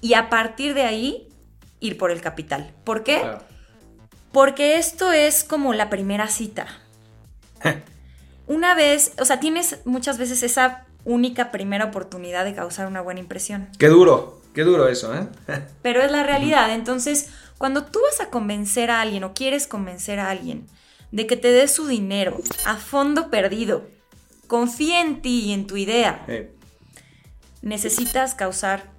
Y 0.00 0.14
a 0.14 0.30
partir 0.30 0.74
de 0.74 0.82
ahí, 0.82 1.28
ir 1.80 1.98
por 1.98 2.10
el 2.10 2.20
capital. 2.20 2.72
¿Por 2.84 3.02
qué? 3.02 3.20
Porque 4.30 4.76
esto 4.76 5.12
es 5.12 5.42
como 5.42 5.74
la 5.74 5.90
primera 5.90 6.28
cita. 6.28 6.66
una 8.46 8.74
vez, 8.74 9.12
o 9.20 9.24
sea, 9.24 9.40
tienes 9.40 9.80
muchas 9.84 10.18
veces 10.18 10.42
esa 10.42 10.86
única 11.04 11.50
primera 11.50 11.86
oportunidad 11.86 12.44
de 12.44 12.54
causar 12.54 12.86
una 12.86 13.00
buena 13.00 13.20
impresión. 13.20 13.68
Qué 13.78 13.88
duro, 13.88 14.40
qué 14.54 14.62
duro 14.62 14.88
eso, 14.88 15.14
¿eh? 15.14 15.26
Pero 15.82 16.02
es 16.02 16.10
la 16.10 16.22
realidad. 16.22 16.72
Entonces, 16.72 17.30
cuando 17.58 17.84
tú 17.84 18.00
vas 18.02 18.20
a 18.20 18.30
convencer 18.30 18.90
a 18.90 19.00
alguien 19.00 19.24
o 19.24 19.34
quieres 19.34 19.66
convencer 19.66 20.20
a 20.20 20.30
alguien 20.30 20.66
de 21.10 21.26
que 21.26 21.36
te 21.36 21.50
dé 21.50 21.68
su 21.68 21.86
dinero 21.86 22.40
a 22.64 22.76
fondo 22.76 23.30
perdido, 23.30 23.88
confía 24.46 25.00
en 25.00 25.22
ti 25.22 25.40
y 25.46 25.52
en 25.52 25.66
tu 25.66 25.76
idea, 25.76 26.26
necesitas 27.62 28.34
causar 28.34 28.90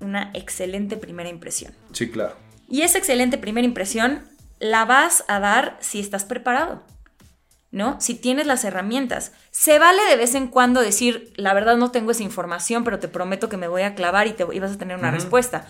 una 0.00 0.30
excelente 0.34 0.96
primera 0.96 1.28
impresión. 1.28 1.74
Sí, 1.92 2.10
claro. 2.10 2.36
Y 2.68 2.82
esa 2.82 2.98
excelente 2.98 3.38
primera 3.38 3.64
impresión 3.64 4.24
la 4.58 4.84
vas 4.84 5.24
a 5.28 5.40
dar 5.40 5.76
si 5.80 6.00
estás 6.00 6.24
preparado, 6.24 6.82
¿no? 7.70 8.00
Si 8.00 8.14
tienes 8.14 8.46
las 8.46 8.64
herramientas. 8.64 9.32
Se 9.50 9.78
vale 9.78 10.02
de 10.08 10.16
vez 10.16 10.34
en 10.34 10.48
cuando 10.48 10.80
decir, 10.80 11.32
la 11.36 11.54
verdad 11.54 11.76
no 11.76 11.90
tengo 11.90 12.10
esa 12.10 12.22
información, 12.22 12.84
pero 12.84 12.98
te 12.98 13.08
prometo 13.08 13.48
que 13.48 13.56
me 13.56 13.68
voy 13.68 13.82
a 13.82 13.94
clavar 13.94 14.26
y, 14.26 14.32
te, 14.32 14.44
vas 14.44 14.72
a 14.72 14.78
tener 14.78 14.96
una 14.98 15.10
respuesta. 15.10 15.66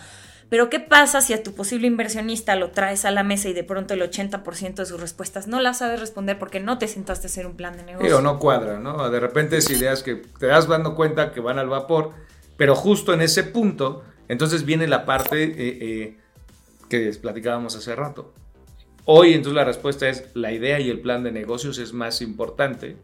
Pero 0.49 0.69
¿qué 0.69 0.79
pasa 0.79 1.19
si 1.19 1.33
a 1.33 1.43
tu 1.43 1.53
posible 1.53 1.87
inversionista 1.87 2.55
lo 2.55 2.71
traes 2.71 3.03
a 3.03 3.11
la 3.11 3.23
mesa 3.23 3.49
y 3.49 3.53
de 3.53 3.63
pronto 3.63 3.93
el 3.93 4.01
80% 4.01 4.75
de 4.75 4.85
sus 4.85 4.99
respuestas 4.99 5.47
no 5.47 5.59
las 5.59 5.79
sabes 5.79 5.99
responder 5.99 6.39
porque 6.39 6.61
no 6.61 6.77
te 6.77 6.87
sentaste 6.87 7.27
a 7.27 7.29
hacer 7.29 7.45
un 7.45 7.55
plan 7.55 7.75
de 7.75 7.83
negocio? 7.83 8.07
Pero 8.07 8.21
no 8.21 8.39
cuadra, 8.39 8.79
¿no? 8.79 9.09
De 9.09 9.19
repente 9.19 9.57
es 9.57 9.69
ideas 9.69 10.03
que 10.03 10.15
te 10.15 10.47
das 10.47 10.67
dando 10.67 10.95
cuenta 10.95 11.33
que 11.33 11.41
van 11.41 11.59
al 11.59 11.67
vapor, 11.67 12.11
pero 12.55 12.75
justo 12.75 13.13
en 13.13 13.21
ese 13.21 13.43
punto 13.43 14.03
entonces 14.29 14.65
viene 14.65 14.87
la 14.87 15.05
parte 15.05 15.43
eh, 15.43 15.53
eh, 15.57 16.17
que 16.89 17.11
platicábamos 17.21 17.75
hace 17.75 17.95
rato. 17.95 18.33
Hoy 19.05 19.33
entonces 19.33 19.55
la 19.55 19.65
respuesta 19.65 20.07
es 20.07 20.29
la 20.33 20.51
idea 20.51 20.79
y 20.79 20.89
el 20.89 20.99
plan 20.99 21.23
de 21.23 21.31
negocios 21.31 21.77
es 21.77 21.93
más 21.93 22.21
importante 22.21 22.97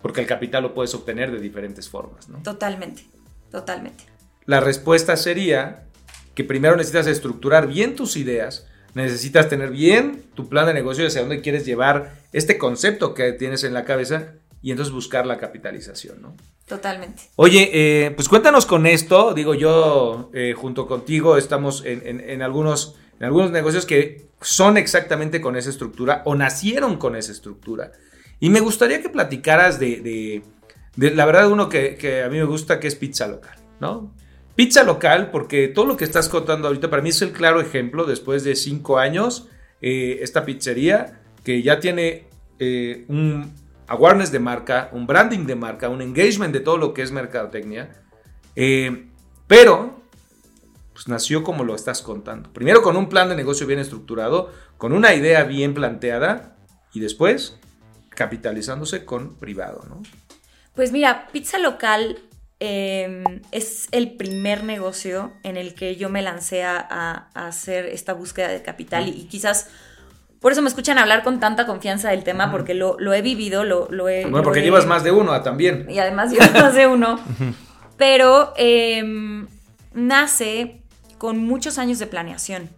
porque 0.00 0.20
el 0.20 0.26
capital 0.26 0.64
lo 0.64 0.74
puedes 0.74 0.94
obtener 0.94 1.30
de 1.30 1.38
diferentes 1.38 1.88
formas. 1.88 2.28
¿no? 2.28 2.42
Totalmente, 2.42 3.04
totalmente. 3.50 4.04
La 4.46 4.58
respuesta 4.58 5.16
sería 5.16 5.86
que 6.34 6.44
primero 6.44 6.76
necesitas 6.76 7.06
estructurar 7.06 7.66
bien 7.66 7.94
tus 7.96 8.16
ideas, 8.16 8.66
necesitas 8.94 9.48
tener 9.48 9.70
bien 9.70 10.24
tu 10.34 10.48
plan 10.48 10.66
de 10.66 10.74
negocio 10.74 11.06
hacia 11.06 11.20
dónde 11.20 11.40
quieres 11.40 11.64
llevar 11.64 12.14
este 12.32 12.58
concepto 12.58 13.14
que 13.14 13.32
tienes 13.32 13.64
en 13.64 13.74
la 13.74 13.84
cabeza 13.84 14.34
y 14.62 14.70
entonces 14.70 14.94
buscar 14.94 15.26
la 15.26 15.38
capitalización. 15.38 16.22
¿no? 16.22 16.34
Totalmente. 16.66 17.24
Oye, 17.36 17.70
eh, 17.72 18.10
pues 18.12 18.28
cuéntanos 18.28 18.64
con 18.64 18.86
esto. 18.86 19.34
Digo, 19.34 19.54
yo 19.54 20.30
eh, 20.32 20.54
junto 20.56 20.86
contigo 20.86 21.36
estamos 21.36 21.82
en, 21.84 22.42
algunos, 22.42 22.96
en 23.18 23.26
algunos 23.26 23.50
negocios 23.50 23.84
que 23.84 24.26
son 24.40 24.76
exactamente 24.76 25.40
con 25.40 25.56
esa 25.56 25.70
estructura 25.70 26.22
o 26.24 26.34
nacieron 26.34 26.96
con 26.96 27.16
esa 27.16 27.32
estructura. 27.32 27.92
Y 28.40 28.50
me 28.50 28.60
gustaría 28.60 29.02
que 29.02 29.08
platicaras 29.08 29.78
de, 29.78 30.42
la 30.96 31.24
verdad, 31.24 31.50
uno 31.50 31.68
que, 31.68 32.22
a 32.24 32.28
mí 32.28 32.38
me 32.38 32.44
gusta, 32.44 32.80
que 32.80 32.88
es 32.88 32.96
pizza 32.96 33.26
local, 33.28 33.56
¿no? 33.80 34.12
Pizza 34.54 34.82
local, 34.82 35.30
porque 35.30 35.68
todo 35.68 35.86
lo 35.86 35.96
que 35.96 36.04
estás 36.04 36.28
contando 36.28 36.68
ahorita 36.68 36.90
para 36.90 37.02
mí 37.02 37.08
es 37.08 37.22
el 37.22 37.32
claro 37.32 37.60
ejemplo, 37.60 38.04
después 38.04 38.44
de 38.44 38.54
cinco 38.54 38.98
años, 38.98 39.48
eh, 39.80 40.18
esta 40.20 40.44
pizzería 40.44 41.20
que 41.44 41.62
ya 41.62 41.80
tiene 41.80 42.26
un 43.08 43.52
awareness 43.92 44.32
de 44.32 44.38
marca, 44.38 44.88
un 44.92 45.06
branding 45.06 45.46
de 45.46 45.54
marca, 45.54 45.88
un 45.88 46.00
engagement 46.00 46.52
de 46.52 46.60
todo 46.60 46.78
lo 46.78 46.94
que 46.94 47.02
es 47.02 47.12
mercadotecnia. 47.12 47.90
Eh, 48.56 49.08
pero, 49.46 50.00
pues 50.92 51.08
nació 51.08 51.42
como 51.42 51.64
lo 51.64 51.74
estás 51.74 52.00
contando. 52.02 52.52
Primero 52.52 52.82
con 52.82 52.96
un 52.96 53.08
plan 53.08 53.28
de 53.28 53.36
negocio 53.36 53.66
bien 53.66 53.78
estructurado, 53.78 54.50
con 54.78 54.92
una 54.92 55.14
idea 55.14 55.44
bien 55.44 55.74
planteada 55.74 56.56
y 56.92 57.00
después 57.00 57.58
capitalizándose 58.10 59.04
con 59.04 59.36
privado, 59.36 59.84
¿no? 59.88 60.02
Pues 60.74 60.90
mira, 60.90 61.28
pizza 61.32 61.58
local 61.58 62.18
em, 62.64 63.24
es 63.50 63.88
el 63.90 64.12
primer 64.12 64.62
negocio 64.62 65.32
en 65.42 65.56
el 65.56 65.74
que 65.74 65.96
yo 65.96 66.08
me 66.08 66.22
lancé 66.22 66.62
a, 66.62 67.28
hacer 67.34 67.86
esta 67.86 68.12
búsqueda 68.12 68.48
de 68.48 68.62
capital 68.62 69.08
y 69.08 69.24
quizás 69.24 69.68
por 70.40 70.52
eso 70.52 70.62
me 70.62 70.68
escuchan 70.68 70.98
hablar 70.98 71.22
con 71.22 71.40
tanta 71.40 71.66
confianza 71.66 72.10
del 72.10 72.24
tema, 72.24 72.50
porque 72.50 72.74
lo, 72.74 72.96
he 73.12 73.22
vivido, 73.22 73.62
lo, 73.62 73.88
lo 73.90 74.08
he... 74.08 74.22
Bueno, 74.22 74.42
porque 74.42 74.60
llevas 74.60 74.86
más 74.86 75.04
de 75.04 75.12
uno 75.12 75.40
también. 75.40 75.86
Y 75.88 75.98
además 76.00 76.32
llevas 76.32 76.52
más 76.60 76.74
de 76.74 76.88
uno. 76.88 77.20
Pero 77.96 78.52
em, 78.56 79.46
nace 79.94 80.82
con 81.18 81.38
muchos 81.38 81.78
años 81.78 82.00
de 82.00 82.08
planeación. 82.08 82.68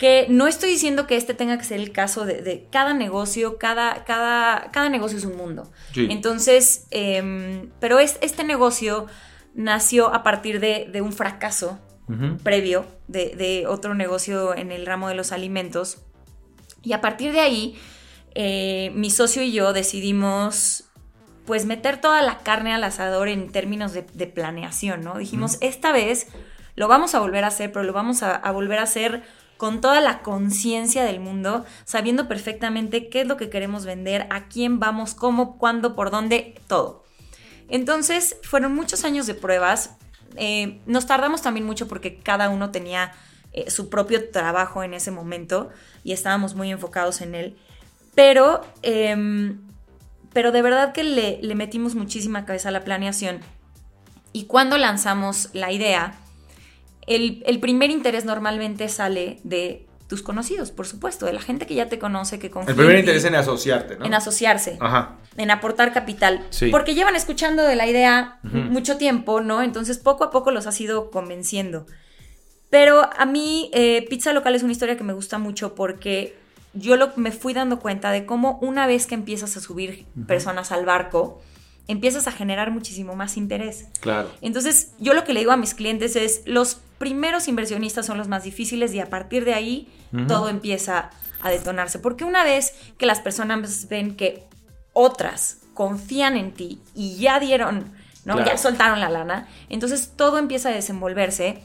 Que 0.00 0.26
no 0.28 0.48
estoy 0.48 0.70
diciendo 0.70 1.06
que 1.06 1.16
este 1.16 1.34
tenga 1.34 1.56
que 1.58 1.64
ser 1.64 1.78
el 1.78 1.92
caso 1.92 2.24
de, 2.24 2.66
cada 2.72 2.92
negocio, 2.92 3.58
cada, 3.58 4.02
cada, 4.04 4.72
cada, 4.72 4.88
negocio 4.88 5.18
es 5.18 5.24
un 5.24 5.36
mundo. 5.36 5.70
Entonces, 5.94 6.88
em, 6.90 7.70
pero 7.78 8.00
es, 8.00 8.18
este 8.20 8.42
negocio 8.42 9.06
nació 9.54 10.12
a 10.12 10.24
partir 10.24 10.58
de, 10.58 11.00
un 11.02 11.12
fracaso 11.12 11.78
previo 12.42 12.86
de, 13.06 13.36
de 13.36 13.68
otro 13.68 13.94
negocio 13.94 14.56
en 14.56 14.72
el 14.72 14.84
ramo 14.84 15.08
de 15.08 15.14
los 15.14 15.30
alimentos 15.30 15.98
y 16.82 16.92
a 16.92 17.00
partir 17.00 17.32
de 17.32 17.40
ahí, 17.40 17.78
eh, 18.34 18.90
mi 18.94 19.10
socio 19.10 19.42
y 19.42 19.52
yo 19.52 19.72
decidimos 19.72 20.84
pues 21.46 21.66
meter 21.66 22.00
toda 22.00 22.22
la 22.22 22.38
carne 22.38 22.72
al 22.72 22.84
asador 22.84 23.28
en 23.28 23.50
términos 23.50 23.92
de, 23.92 24.02
planeación, 24.26 25.02
¿no? 25.02 25.18
Dijimos, 25.18 25.58
esta 25.60 25.90
vez 25.90 26.28
lo 26.76 26.86
vamos 26.86 27.14
a 27.14 27.20
volver 27.20 27.42
a 27.42 27.48
hacer, 27.48 27.72
pero 27.72 27.84
lo 27.84 27.92
vamos 27.92 28.22
a, 28.22 28.38
volver 28.52 28.78
a 28.78 28.84
hacer 28.84 29.24
con 29.60 29.82
toda 29.82 30.00
la 30.00 30.22
conciencia 30.22 31.04
del 31.04 31.20
mundo, 31.20 31.66
sabiendo 31.84 32.28
perfectamente 32.28 33.10
qué 33.10 33.20
es 33.20 33.26
lo 33.26 33.36
que 33.36 33.50
queremos 33.50 33.84
vender, 33.84 34.26
a 34.30 34.48
quién 34.48 34.80
vamos, 34.80 35.12
cómo, 35.12 35.58
cuándo, 35.58 35.94
por 35.94 36.10
dónde, 36.10 36.58
todo. 36.66 37.04
Entonces, 37.68 38.38
fueron 38.42 38.74
muchos 38.74 39.04
años 39.04 39.26
de 39.26 39.34
pruebas. 39.34 39.98
Eh, 40.36 40.80
nos 40.86 41.04
tardamos 41.04 41.42
también 41.42 41.66
mucho 41.66 41.88
porque 41.88 42.20
cada 42.20 42.48
uno 42.48 42.70
tenía 42.70 43.12
eh, 43.52 43.70
su 43.70 43.90
propio 43.90 44.30
trabajo 44.30 44.82
en 44.82 44.94
ese 44.94 45.10
momento 45.10 45.68
y 46.04 46.12
estábamos 46.12 46.54
muy 46.54 46.70
enfocados 46.70 47.20
en 47.20 47.34
él. 47.34 47.58
Pero, 48.14 48.62
em, 48.80 49.60
pero 50.32 50.52
de 50.52 50.62
verdad 50.62 50.94
que 50.94 51.04
le, 51.04 51.38
le 51.42 51.54
metimos 51.54 51.94
muchísima 51.94 52.46
cabeza 52.46 52.70
a 52.70 52.72
la 52.72 52.82
planeación. 52.82 53.40
Y 54.32 54.44
cuando 54.44 54.78
lanzamos 54.78 55.50
la 55.52 55.70
idea, 55.70 56.14
el, 57.06 57.42
el, 57.46 57.60
primer 57.60 57.90
interés 57.90 58.24
normalmente 58.24 58.88
sale 58.88 59.38
de 59.44 59.86
tus 60.10 60.22
conocidos, 60.22 60.72
por 60.72 60.86
supuesto, 60.86 61.24
de 61.24 61.32
la 61.32 61.40
gente 61.40 61.66
que 61.66 61.74
ya 61.74 61.86
te 61.86 61.98
conoce, 61.98 62.38
que 62.40 62.50
confía. 62.50 62.72
El 62.72 62.76
primer 62.76 62.98
interés 62.98 63.24
en 63.24 63.36
asociarte, 63.36 63.96
¿no? 63.96 64.04
En 64.04 64.12
asociarse. 64.12 64.76
Ajá. 64.80 65.18
En 65.36 65.52
aportar 65.52 65.92
capital. 65.92 66.44
Sí. 66.50 66.68
Porque 66.70 66.94
llevan 66.94 67.14
escuchando 67.14 67.62
de 67.62 67.76
la 67.76 67.86
idea 67.86 68.40
mucho 68.42 68.96
tiempo, 68.96 69.40
¿no? 69.40 69.62
Entonces 69.62 69.98
poco 69.98 70.24
a 70.24 70.30
poco 70.32 70.50
los 70.50 70.66
has 70.66 70.80
ido 70.80 71.12
convenciendo. 71.12 71.86
Pero 72.70 73.08
a 73.16 73.24
mí 73.24 73.70
eh, 73.72 74.06
Pizza 74.10 74.32
Local 74.32 74.54
es 74.54 74.62
una 74.62 74.72
historia 74.72 74.96
que 74.96 75.04
me 75.04 75.12
gusta 75.12 75.38
mucho 75.38 75.74
porque 75.74 76.36
yo 76.72 76.96
lo, 76.96 77.12
me 77.16 77.32
fui 77.32 77.52
dando 77.52 77.80
cuenta 77.80 78.10
de 78.10 78.26
cómo 78.26 78.58
una 78.62 78.86
vez 78.86 79.06
que 79.06 79.14
empiezas 79.14 79.56
a 79.56 79.60
subir 79.60 80.06
personas 80.26 80.70
al 80.72 80.84
barco, 80.86 81.40
empiezas 81.90 82.26
a 82.26 82.32
generar 82.32 82.70
muchísimo 82.70 83.16
más 83.16 83.36
interés. 83.36 83.86
Claro. 84.00 84.30
Entonces, 84.40 84.92
yo 84.98 85.12
lo 85.14 85.24
que 85.24 85.32
le 85.32 85.40
digo 85.40 85.52
a 85.52 85.56
mis 85.56 85.74
clientes 85.74 86.14
es, 86.16 86.42
los 86.46 86.78
primeros 86.98 87.48
inversionistas 87.48 88.06
son 88.06 88.18
los 88.18 88.28
más 88.28 88.44
difíciles 88.44 88.94
y 88.94 89.00
a 89.00 89.10
partir 89.10 89.44
de 89.44 89.54
ahí 89.54 89.88
todo 90.28 90.48
empieza 90.48 91.10
a 91.42 91.50
detonarse. 91.50 91.98
Porque 91.98 92.24
una 92.24 92.44
vez 92.44 92.74
que 92.98 93.06
las 93.06 93.20
personas 93.20 93.88
ven 93.88 94.16
que 94.16 94.44
otras 94.92 95.58
confían 95.74 96.36
en 96.36 96.52
ti 96.52 96.80
y 96.94 97.16
ya 97.16 97.40
dieron, 97.40 97.92
¿no? 98.24 98.44
Ya 98.44 98.56
soltaron 98.56 99.00
la 99.00 99.08
lana, 99.08 99.48
entonces 99.68 100.12
todo 100.16 100.38
empieza 100.38 100.68
a 100.68 100.72
desenvolverse 100.72 101.62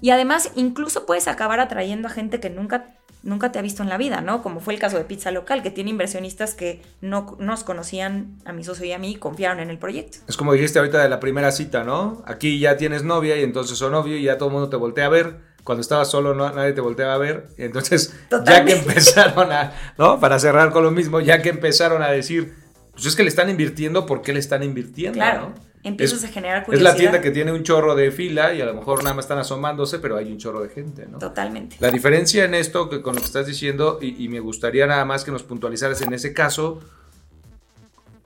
y 0.00 0.10
además 0.10 0.52
incluso 0.54 1.06
puedes 1.06 1.26
acabar 1.28 1.58
atrayendo 1.60 2.08
a 2.08 2.10
gente 2.12 2.40
que 2.40 2.50
nunca 2.50 2.94
nunca 3.22 3.52
te 3.52 3.58
ha 3.58 3.62
visto 3.62 3.82
en 3.82 3.88
la 3.88 3.96
vida, 3.96 4.20
¿no? 4.20 4.42
Como 4.42 4.60
fue 4.60 4.74
el 4.74 4.80
caso 4.80 4.96
de 4.96 5.04
Pizza 5.04 5.30
Local, 5.30 5.62
que 5.62 5.70
tiene 5.70 5.90
inversionistas 5.90 6.54
que 6.54 6.82
no 7.00 7.36
nos 7.38 7.64
conocían 7.64 8.38
a 8.44 8.52
mi 8.52 8.64
socio 8.64 8.84
y 8.86 8.92
a 8.92 8.98
mí 8.98 9.12
y 9.12 9.16
confiaron 9.16 9.60
en 9.60 9.70
el 9.70 9.78
proyecto. 9.78 10.18
Es 10.28 10.36
como 10.36 10.52
dijiste 10.52 10.78
ahorita 10.78 11.02
de 11.02 11.08
la 11.08 11.20
primera 11.20 11.52
cita, 11.52 11.84
¿no? 11.84 12.22
Aquí 12.26 12.58
ya 12.58 12.76
tienes 12.76 13.02
novia 13.04 13.36
y 13.36 13.42
entonces 13.42 13.80
o 13.82 13.90
novio 13.90 14.16
y 14.16 14.22
ya 14.22 14.38
todo 14.38 14.48
el 14.48 14.54
mundo 14.54 14.68
te 14.68 14.76
voltea 14.76 15.06
a 15.06 15.10
ver. 15.10 15.48
Cuando 15.64 15.82
estabas 15.82 16.10
solo 16.10 16.34
no, 16.34 16.50
nadie 16.50 16.72
te 16.72 16.80
volteaba 16.80 17.14
a 17.14 17.18
ver. 17.18 17.48
Y 17.58 17.64
entonces, 17.64 18.14
ya 18.46 18.64
que 18.64 18.72
empezaron 18.72 19.52
a, 19.52 19.72
¿no? 19.98 20.18
Para 20.18 20.38
cerrar 20.38 20.70
con 20.70 20.82
lo 20.82 20.90
mismo, 20.90 21.20
ya 21.20 21.42
que 21.42 21.50
empezaron 21.50 22.02
a 22.02 22.08
decir, 22.08 22.54
pues 22.92 23.04
es 23.06 23.14
que 23.14 23.22
le 23.22 23.28
están 23.28 23.50
invirtiendo, 23.50 24.06
¿por 24.06 24.22
qué 24.22 24.32
le 24.32 24.38
están 24.38 24.62
invirtiendo? 24.62 25.18
Claro. 25.18 25.52
Empiezas 25.82 26.24
a 26.24 26.28
generar 26.28 26.64
curiosidad. 26.64 26.90
Es 26.90 26.94
la 26.94 26.98
tienda 26.98 27.20
que 27.20 27.30
tiene 27.30 27.52
un 27.52 27.62
chorro 27.62 27.94
de 27.94 28.10
fila 28.10 28.54
y 28.54 28.60
a 28.60 28.66
lo 28.66 28.74
mejor 28.74 29.02
nada 29.02 29.14
más 29.14 29.24
están 29.24 29.38
asomándose, 29.38 29.98
pero 29.98 30.16
hay 30.16 30.30
un 30.30 30.38
chorro 30.38 30.62
de 30.62 30.68
gente, 30.68 31.06
¿no? 31.06 31.18
Totalmente. 31.18 31.76
La 31.80 31.90
diferencia 31.90 32.44
en 32.44 32.54
esto, 32.54 32.88
que 32.88 33.02
con 33.02 33.14
lo 33.14 33.20
que 33.20 33.26
estás 33.26 33.46
diciendo, 33.46 33.98
y, 34.00 34.24
y 34.24 34.28
me 34.28 34.40
gustaría 34.40 34.86
nada 34.86 35.04
más 35.04 35.24
que 35.24 35.30
nos 35.30 35.42
puntualizaras 35.42 36.00
en 36.02 36.12
ese 36.12 36.32
caso, 36.32 36.80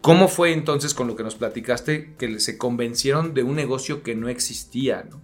¿cómo 0.00 0.28
fue 0.28 0.52
entonces 0.52 0.94
con 0.94 1.06
lo 1.06 1.16
que 1.16 1.23
nos 1.23 1.35
platicaste 1.35 2.14
que 2.18 2.40
se 2.40 2.56
convencieron 2.56 3.35
de 3.35 3.42
un 3.42 3.56
negocio 3.56 4.02
que 4.02 4.14
no 4.14 4.28
existía, 4.28 5.04
¿no? 5.11 5.21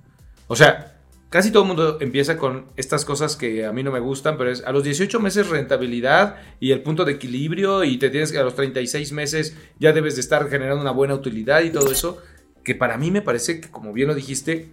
O 0.49 0.57
sea, 0.57 0.98
casi 1.29 1.51
todo 1.51 1.63
el 1.63 1.69
mundo 1.69 1.99
empieza 2.01 2.37
con 2.37 2.67
estas 2.77 3.05
cosas 3.05 3.37
que 3.37 3.67
a 3.67 3.73
mí 3.73 3.83
no 3.83 3.93
me 3.93 4.01
gustan, 4.01 4.37
pero 4.39 4.51
es 4.51 4.63
a 4.65 4.73
los 4.73 4.83
18 4.83 5.21
meses 5.21 5.49
rentabilidad 5.49 6.37
y 6.61 6.73
el 6.73 6.83
punto 6.83 7.05
de 7.05 7.13
equilibrio 7.13 7.85
y 7.85 7.99
te 7.99 8.11
tienes 8.11 8.33
que 8.33 8.39
a 8.39 8.45
los 8.45 8.55
36 8.55 9.13
meses 9.13 9.57
ya 9.79 9.93
debes 9.93 10.15
de 10.15 10.23
estar 10.23 10.49
generando 10.49 10.81
una 10.81 10.91
buena 10.91 11.15
utilidad 11.15 11.63
y 11.63 11.71
todo 11.71 11.91
eso, 11.91 12.23
que 12.65 12.75
para 12.75 12.97
mí 12.97 13.11
me 13.11 13.23
parece 13.23 13.61
que 13.61 13.71
como 13.71 13.93
bien 13.93 14.09
lo 14.09 14.15
dijiste, 14.15 14.73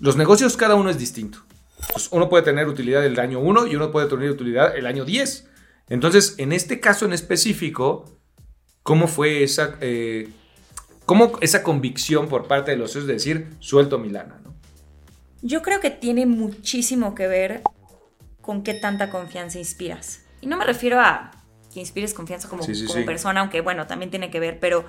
los 0.00 0.16
negocios 0.16 0.56
cada 0.56 0.74
uno 0.74 0.90
es 0.90 0.98
distinto. 0.98 1.38
Pues, 1.92 2.08
uno 2.12 2.28
puede 2.28 2.44
tener 2.44 2.68
utilidad 2.68 3.04
el 3.04 3.18
año 3.18 3.40
1 3.40 3.66
y 3.66 3.76
uno 3.76 3.90
puede 3.90 4.08
tener 4.08 4.30
utilidad 4.30 4.76
el 4.76 4.86
año 4.86 5.04
10. 5.04 5.48
Entonces, 5.88 6.36
en 6.38 6.52
este 6.52 6.80
caso 6.80 7.04
en 7.04 7.12
específico, 7.12 8.04
¿cómo 8.82 9.08
fue 9.08 9.42
esa, 9.42 9.76
eh, 9.80 10.28
cómo 11.06 11.38
esa 11.40 11.62
convicción 11.62 12.28
por 12.28 12.46
parte 12.46 12.70
de 12.70 12.76
los 12.76 12.92
socios 12.92 13.08
de 13.08 13.14
decir, 13.14 13.48
suelto 13.58 13.98
mi 13.98 14.10
lana? 14.10 14.41
Yo 15.42 15.60
creo 15.62 15.80
que 15.80 15.90
tiene 15.90 16.24
muchísimo 16.24 17.14
que 17.14 17.26
ver 17.26 17.62
con 18.40 18.62
qué 18.62 18.74
tanta 18.74 19.10
confianza 19.10 19.58
inspiras. 19.58 20.22
Y 20.40 20.46
no 20.46 20.56
me 20.56 20.64
refiero 20.64 21.00
a 21.00 21.30
que 21.72 21.80
inspires 21.80 22.14
confianza 22.14 22.48
como, 22.48 22.64
persona, 23.06 23.40
aunque 23.40 23.60
bueno, 23.60 23.86
también 23.86 24.10
tiene 24.10 24.30
que 24.30 24.40
ver, 24.40 24.60
pero 24.60 24.84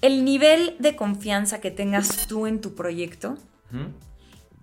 el 0.00 0.24
nivel 0.24 0.76
de 0.78 0.96
confianza 0.96 1.60
que 1.60 1.70
tengas 1.70 2.26
tú 2.26 2.46
en 2.46 2.60
tu 2.60 2.74
proyecto, 2.74 3.36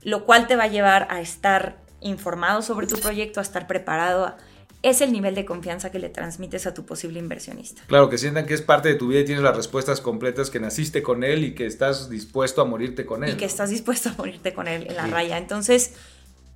lo 0.04 0.26
cual 0.26 0.48
te 0.48 0.56
va 0.56 0.64
a 0.64 0.68
llevar 0.68 1.08
a 1.10 1.22
estar 1.22 1.78
informado 2.02 2.62
sobre 2.62 2.88
tu 2.88 3.00
proyecto, 3.00 3.40
a 3.40 3.44
estar 3.44 3.68
preparado, 3.68 4.36
es 4.82 5.02
el 5.02 5.12
nivel 5.12 5.36
de 5.36 5.46
confianza 5.46 5.92
que 5.92 6.00
le 6.00 6.10
transmites 6.10 6.66
a 6.66 6.74
tu 6.74 6.86
posible 6.86 7.20
inversionista. 7.20 7.82
Claro, 7.88 8.10
que 8.10 8.18
sientan 8.18 8.46
que 8.46 8.54
es 8.54 8.62
parte 8.62 8.88
de 8.88 8.96
tu 8.96 9.10
vida 9.10 9.20
y 9.22 9.26
tienes 9.26 9.44
las 9.44 9.56
respuestas 9.56 10.00
completas, 10.00 10.50
que 10.50 10.60
naciste 10.60 11.04
con 11.04 11.24
él 11.24 11.44
y 11.44 11.54
que 11.54 11.66
estás 11.66 12.10
dispuesto 12.10 12.62
a 12.62 12.66
morirte 12.66 13.06
con 13.06 13.24
él. 13.24 13.32
Y 13.32 13.38
que 13.38 13.46
estás 13.46 13.70
dispuesto 13.70 14.10
a 14.10 14.14
morirte 14.18 14.54
con 14.54 14.68
él 14.68 14.88
en 14.88 14.96
la 14.96 15.08
raya. 15.08 15.38
Entonces, 15.38 15.96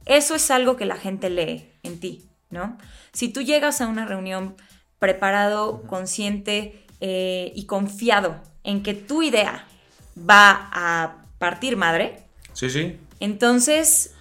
eso 0.06 0.36
es 0.36 0.52
algo 0.52 0.78
que 0.78 0.86
la 0.86 0.96
gente 0.96 1.30
lee 1.30 1.70
en 1.84 2.00
ti, 2.00 2.30
¿no? 2.50 2.78
Si 3.12 3.28
tú 3.28 3.42
llegas 3.42 3.82
a 3.82 3.88
una 3.88 4.06
reunión 4.06 4.56
preparado, 5.00 5.82
consciente 5.84 6.86
eh, 7.02 7.52
y 7.56 7.66
confiado 7.66 8.42
en 8.64 8.84
que 8.84 8.94
tu 8.94 9.22
idea 9.22 9.68
va 10.18 10.70
a 10.72 11.26
partir 11.40 11.76
madre, 11.76 12.20
sí, 12.54 12.70
sí. 12.70 12.98
entonces 13.20 14.14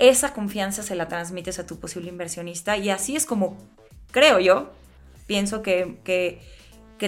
esa 0.00 0.32
confianza 0.32 0.82
se 0.82 0.96
la 0.96 1.08
transmites 1.08 1.58
a 1.58 1.66
tu 1.66 1.78
posible 1.78 2.08
inversionista 2.08 2.76
y 2.76 2.90
así 2.90 3.14
es 3.14 3.26
como, 3.26 3.56
creo 4.10 4.40
yo, 4.40 4.72
pienso 5.26 5.62
que, 5.62 5.98
que, 6.02 6.40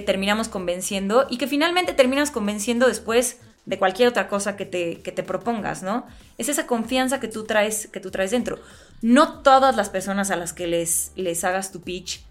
terminamos 0.03 0.49
convenciendo 0.49 1.27
y 1.29 1.37
que 1.39 1.47
finalmente 1.47 1.93
terminas 1.93 2.31
convenciendo 2.31 2.87
después 2.87 3.41
de 3.67 3.79
cualquier 3.79 4.09
otra 4.09 4.29
cosa 4.29 4.57
que 4.57 4.65
te, 4.65 5.01
que 5.01 5.13
te 5.13 5.23
propongas, 5.23 5.83
¿no? 5.83 6.07
Es 6.39 6.49
esa 6.49 6.67
confianza 6.67 7.21
que 7.21 7.29
tú 7.29 7.45
traes, 7.45 7.89
que 7.89 8.01
tú 8.01 8.11
traes 8.11 8.31
dentro. 8.31 8.59
No 9.03 9.43
todas 9.43 9.77
las 9.77 9.91
personas 9.91 10.31
a 10.31 10.37
las 10.37 10.53
que 10.53 10.67
les, 10.67 11.13
les 11.15 11.45
hagas 11.45 11.73
tu 11.73 11.83
pitch 11.83 12.25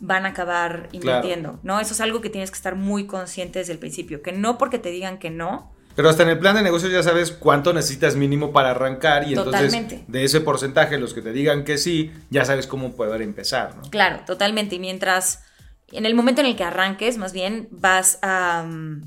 van 0.00 0.26
a 0.26 0.30
acabar 0.30 0.88
invirtiendo, 0.92 1.60
¿no? 1.62 1.80
Eso 1.80 1.92
es 1.94 2.00
algo 2.00 2.20
que 2.20 2.30
tienes 2.30 2.50
que 2.50 2.56
estar 2.56 2.76
muy 2.76 3.06
consciente 3.06 3.58
desde 3.58 3.72
el 3.72 3.78
principio, 3.78 4.22
que 4.22 4.32
no 4.32 4.58
porque 4.58 4.78
te 4.78 4.90
digan 4.90 5.18
que 5.18 5.30
no, 5.30 5.72
pero 5.94 6.08
hasta 6.08 6.22
en 6.22 6.30
el 6.30 6.38
plan 6.38 6.54
de 6.56 6.62
negocios 6.62 6.92
ya 6.92 7.02
sabes 7.02 7.30
cuánto 7.30 7.72
necesitas 7.72 8.16
mínimo 8.16 8.52
para 8.52 8.70
arrancar 8.70 9.28
y 9.28 9.34
entonces 9.34 9.74
de 10.06 10.24
ese 10.24 10.40
porcentaje, 10.40 10.98
los 10.98 11.14
que 11.14 11.22
te 11.22 11.32
digan 11.32 11.64
que 11.64 11.78
sí, 11.78 12.12
ya 12.30 12.44
sabes 12.44 12.66
cómo 12.66 12.92
poder 12.92 13.22
empezar, 13.22 13.76
¿no? 13.76 13.82
Claro, 13.90 14.20
totalmente. 14.26 14.76
Y 14.76 14.78
mientras, 14.78 15.44
en 15.90 16.06
el 16.06 16.14
momento 16.14 16.40
en 16.40 16.46
el 16.46 16.56
que 16.56 16.64
arranques, 16.64 17.18
más 17.18 17.32
bien 17.32 17.68
vas 17.70 18.18
a, 18.22 18.64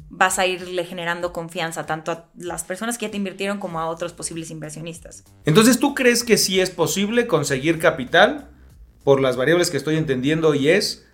vas 0.09 0.39
a 0.39 0.45
irle 0.45 0.85
generando 0.85 1.33
confianza 1.33 1.85
tanto 1.85 2.11
a 2.11 2.29
las 2.37 2.63
personas 2.63 2.97
que 2.97 3.07
ya 3.07 3.11
te 3.11 3.17
invirtieron 3.17 3.59
como 3.59 3.79
a 3.79 3.87
otros 3.87 4.13
posibles 4.13 4.51
inversionistas. 4.51 5.23
Entonces, 5.45 5.79
¿tú 5.79 5.95
crees 5.95 6.23
que 6.23 6.37
sí 6.37 6.59
es 6.59 6.69
posible 6.69 7.27
conseguir 7.27 7.79
capital 7.79 8.49
por 9.03 9.21
las 9.21 9.37
variables 9.37 9.69
que 9.69 9.77
estoy 9.77 9.97
entendiendo 9.97 10.55
y 10.55 10.69
es, 10.69 11.05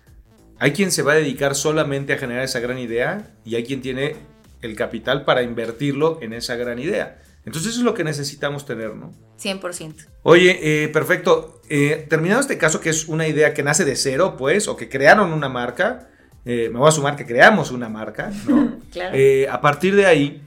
hay 0.58 0.72
quien 0.72 0.90
se 0.90 1.02
va 1.02 1.12
a 1.12 1.16
dedicar 1.16 1.54
solamente 1.54 2.12
a 2.12 2.18
generar 2.18 2.42
esa 2.42 2.60
gran 2.60 2.78
idea 2.78 3.34
y 3.44 3.54
hay 3.54 3.64
quien 3.64 3.82
tiene 3.82 4.16
el 4.62 4.76
capital 4.76 5.24
para 5.24 5.42
invertirlo 5.42 6.18
en 6.22 6.32
esa 6.32 6.56
gran 6.56 6.78
idea. 6.78 7.18
Entonces 7.44 7.72
eso 7.72 7.80
es 7.80 7.84
lo 7.84 7.94
que 7.94 8.04
necesitamos 8.04 8.64
tener, 8.64 8.94
¿no? 8.94 9.12
100%. 9.40 10.06
Oye, 10.22 10.84
eh, 10.84 10.88
perfecto. 10.88 11.60
Eh, 11.68 12.06
terminado 12.08 12.40
este 12.40 12.58
caso, 12.58 12.80
que 12.80 12.90
es 12.90 13.08
una 13.08 13.26
idea 13.26 13.52
que 13.52 13.62
nace 13.62 13.84
de 13.84 13.96
cero, 13.96 14.36
pues, 14.38 14.68
o 14.68 14.76
que 14.76 14.88
crearon 14.88 15.32
una 15.32 15.48
marca, 15.48 16.08
eh, 16.44 16.70
me 16.72 16.78
voy 16.78 16.88
a 16.88 16.92
sumar 16.92 17.16
que 17.16 17.26
creamos 17.26 17.72
una 17.72 17.88
marca, 17.88 18.30
¿no? 18.46 18.78
claro. 18.92 19.16
a 19.50 19.60
partir 19.60 19.96
de 19.96 20.06
ahí, 20.06 20.42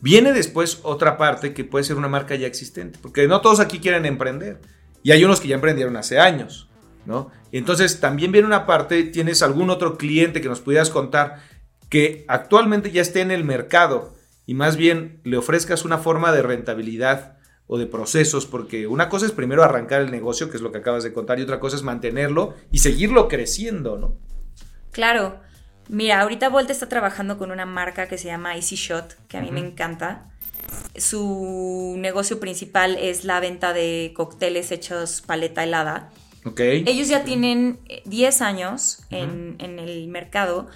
viene 0.00 0.32
después 0.32 0.80
otra 0.82 1.16
parte 1.16 1.54
que 1.54 1.64
puede 1.64 1.84
ser 1.84 1.96
una 1.96 2.08
marca 2.08 2.34
ya 2.34 2.46
existente, 2.46 2.98
porque 3.00 3.26
no 3.26 3.40
todos 3.40 3.60
aquí 3.60 3.78
quieren 3.78 4.04
emprender. 4.04 4.60
Y 5.02 5.12
hay 5.12 5.24
unos 5.24 5.40
que 5.40 5.48
ya 5.48 5.54
emprendieron 5.54 5.96
hace 5.96 6.18
años, 6.18 6.68
¿no? 7.06 7.30
Y 7.52 7.58
entonces 7.58 8.00
también 8.00 8.32
viene 8.32 8.46
una 8.46 8.66
parte, 8.66 9.04
tienes 9.04 9.40
algún 9.40 9.70
otro 9.70 9.96
cliente 9.96 10.40
que 10.40 10.48
nos 10.48 10.60
pudieras 10.60 10.90
contar 10.90 11.42
que 11.88 12.24
actualmente 12.28 12.90
ya 12.90 13.02
esté 13.02 13.20
en 13.20 13.30
el 13.30 13.44
mercado 13.44 14.14
y 14.46 14.54
más 14.54 14.76
bien 14.76 15.20
le 15.24 15.36
ofrezcas 15.36 15.84
una 15.84 15.98
forma 15.98 16.32
de 16.32 16.42
rentabilidad 16.42 17.36
o 17.66 17.78
de 17.78 17.86
procesos, 17.86 18.46
porque 18.46 18.86
una 18.86 19.08
cosa 19.08 19.26
es 19.26 19.32
primero 19.32 19.64
arrancar 19.64 20.00
el 20.00 20.12
negocio, 20.12 20.48
que 20.50 20.56
es 20.56 20.62
lo 20.62 20.70
que 20.70 20.78
acabas 20.78 21.02
de 21.02 21.12
contar, 21.12 21.38
y 21.38 21.42
otra 21.42 21.58
cosa 21.58 21.76
es 21.76 21.82
mantenerlo 21.82 22.54
y 22.70 22.78
seguirlo 22.78 23.26
creciendo, 23.26 23.98
¿no? 23.98 24.16
Claro. 24.92 25.40
Mira, 25.88 26.20
ahorita 26.20 26.48
Volta 26.48 26.72
está 26.72 26.88
trabajando 26.88 27.38
con 27.38 27.50
una 27.50 27.66
marca 27.66 28.08
que 28.08 28.18
se 28.18 28.28
llama 28.28 28.56
Easy 28.56 28.76
Shot, 28.76 29.16
que 29.28 29.36
a 29.36 29.40
mí 29.40 29.50
me 29.50 29.60
encanta. 29.60 30.30
Su 30.96 31.94
negocio 31.98 32.40
principal 32.40 32.96
es 33.00 33.24
la 33.24 33.40
venta 33.40 33.72
de 33.72 34.12
cócteles 34.14 34.72
hechos 34.72 35.22
paleta 35.22 35.62
helada. 35.62 36.10
Okay. 36.44 36.84
Ellos 36.86 37.08
ya 37.08 37.24
tienen 37.24 37.80
10 38.04 38.42
años 38.42 39.00
en, 39.10 39.56
en 39.58 39.78
el 39.78 40.08
mercado 40.08 40.68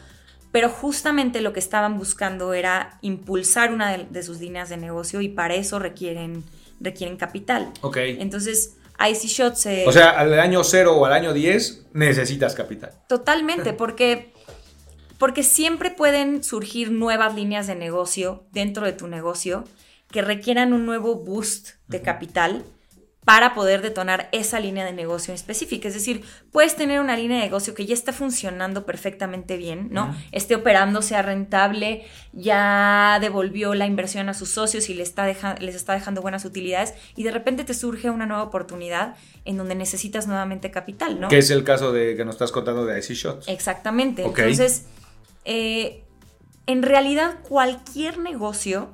pero 0.52 0.68
justamente 0.68 1.40
lo 1.40 1.52
que 1.52 1.60
estaban 1.60 1.98
buscando 1.98 2.54
era 2.54 2.98
impulsar 3.02 3.72
una 3.72 3.96
de, 3.96 4.22
sus 4.22 4.40
líneas 4.40 4.68
de 4.68 4.76
negocio 4.76 5.20
y 5.20 5.28
para 5.28 5.54
eso 5.54 5.78
requieren, 5.78 6.44
requieren 6.80 7.16
capital. 7.16 7.70
Ok. 7.82 7.98
Entonces, 7.98 8.76
Icy 9.08 9.28
Shot 9.28 9.54
se... 9.54 9.86
O 9.86 9.92
sea, 9.92 10.10
al 10.10 10.38
año 10.38 10.64
0 10.64 10.96
o 10.96 11.04
al 11.06 11.12
año 11.12 11.32
10 11.32 11.86
necesitas 11.92 12.54
capital. 12.54 12.90
Totalmente, 13.08 13.72
porque, 13.74 14.32
porque 15.18 15.42
siempre 15.42 15.90
pueden 15.90 16.42
surgir 16.42 16.90
nuevas 16.90 17.34
líneas 17.34 17.66
de 17.66 17.76
negocio 17.76 18.44
dentro 18.50 18.86
de 18.86 18.92
tu 18.92 19.06
negocio 19.06 19.64
que 20.10 20.22
requieran 20.22 20.72
un 20.72 20.84
nuevo 20.84 21.14
boost 21.14 21.70
de 21.86 22.02
capital 22.02 22.64
para 23.24 23.54
poder 23.54 23.82
detonar 23.82 24.28
esa 24.32 24.60
línea 24.60 24.84
de 24.84 24.92
negocio 24.92 25.34
específica. 25.34 25.88
Es 25.88 25.94
decir, 25.94 26.22
puedes 26.52 26.74
tener 26.74 27.00
una 27.00 27.16
línea 27.16 27.36
de 27.36 27.44
negocio 27.44 27.74
que 27.74 27.84
ya 27.84 27.92
está 27.92 28.12
funcionando 28.12 28.86
perfectamente 28.86 29.56
bien, 29.56 29.88
¿no? 29.90 30.16
Esté 30.32 30.54
operando, 30.54 31.02
sea 31.02 31.20
rentable, 31.20 32.06
ya 32.32 33.18
devolvió 33.20 33.74
la 33.74 33.86
inversión 33.86 34.28
a 34.30 34.34
sus 34.34 34.50
socios 34.50 34.88
y 34.88 34.94
les 34.94 35.08
está, 35.08 35.54
les 35.60 35.74
está 35.74 35.92
dejando 35.92 36.22
buenas 36.22 36.44
utilidades 36.44 36.94
y 37.14 37.22
de 37.22 37.30
repente 37.30 37.64
te 37.64 37.74
surge 37.74 38.08
una 38.10 38.24
nueva 38.24 38.42
oportunidad 38.42 39.16
en 39.44 39.58
donde 39.58 39.74
necesitas 39.74 40.26
nuevamente 40.26 40.70
capital, 40.70 41.20
¿no? 41.20 41.28
Que 41.28 41.38
es 41.38 41.50
el 41.50 41.62
caso 41.62 41.92
de 41.92 42.16
que 42.16 42.24
nos 42.24 42.36
estás 42.36 42.52
contando 42.52 42.86
de 42.86 42.98
Icy 42.98 43.14
Shots. 43.14 43.48
Exactamente. 43.48 44.24
Entonces, 44.24 44.86
eh, 45.44 46.04
en 46.66 46.82
realidad 46.82 47.38
cualquier 47.42 48.18
negocio 48.18 48.90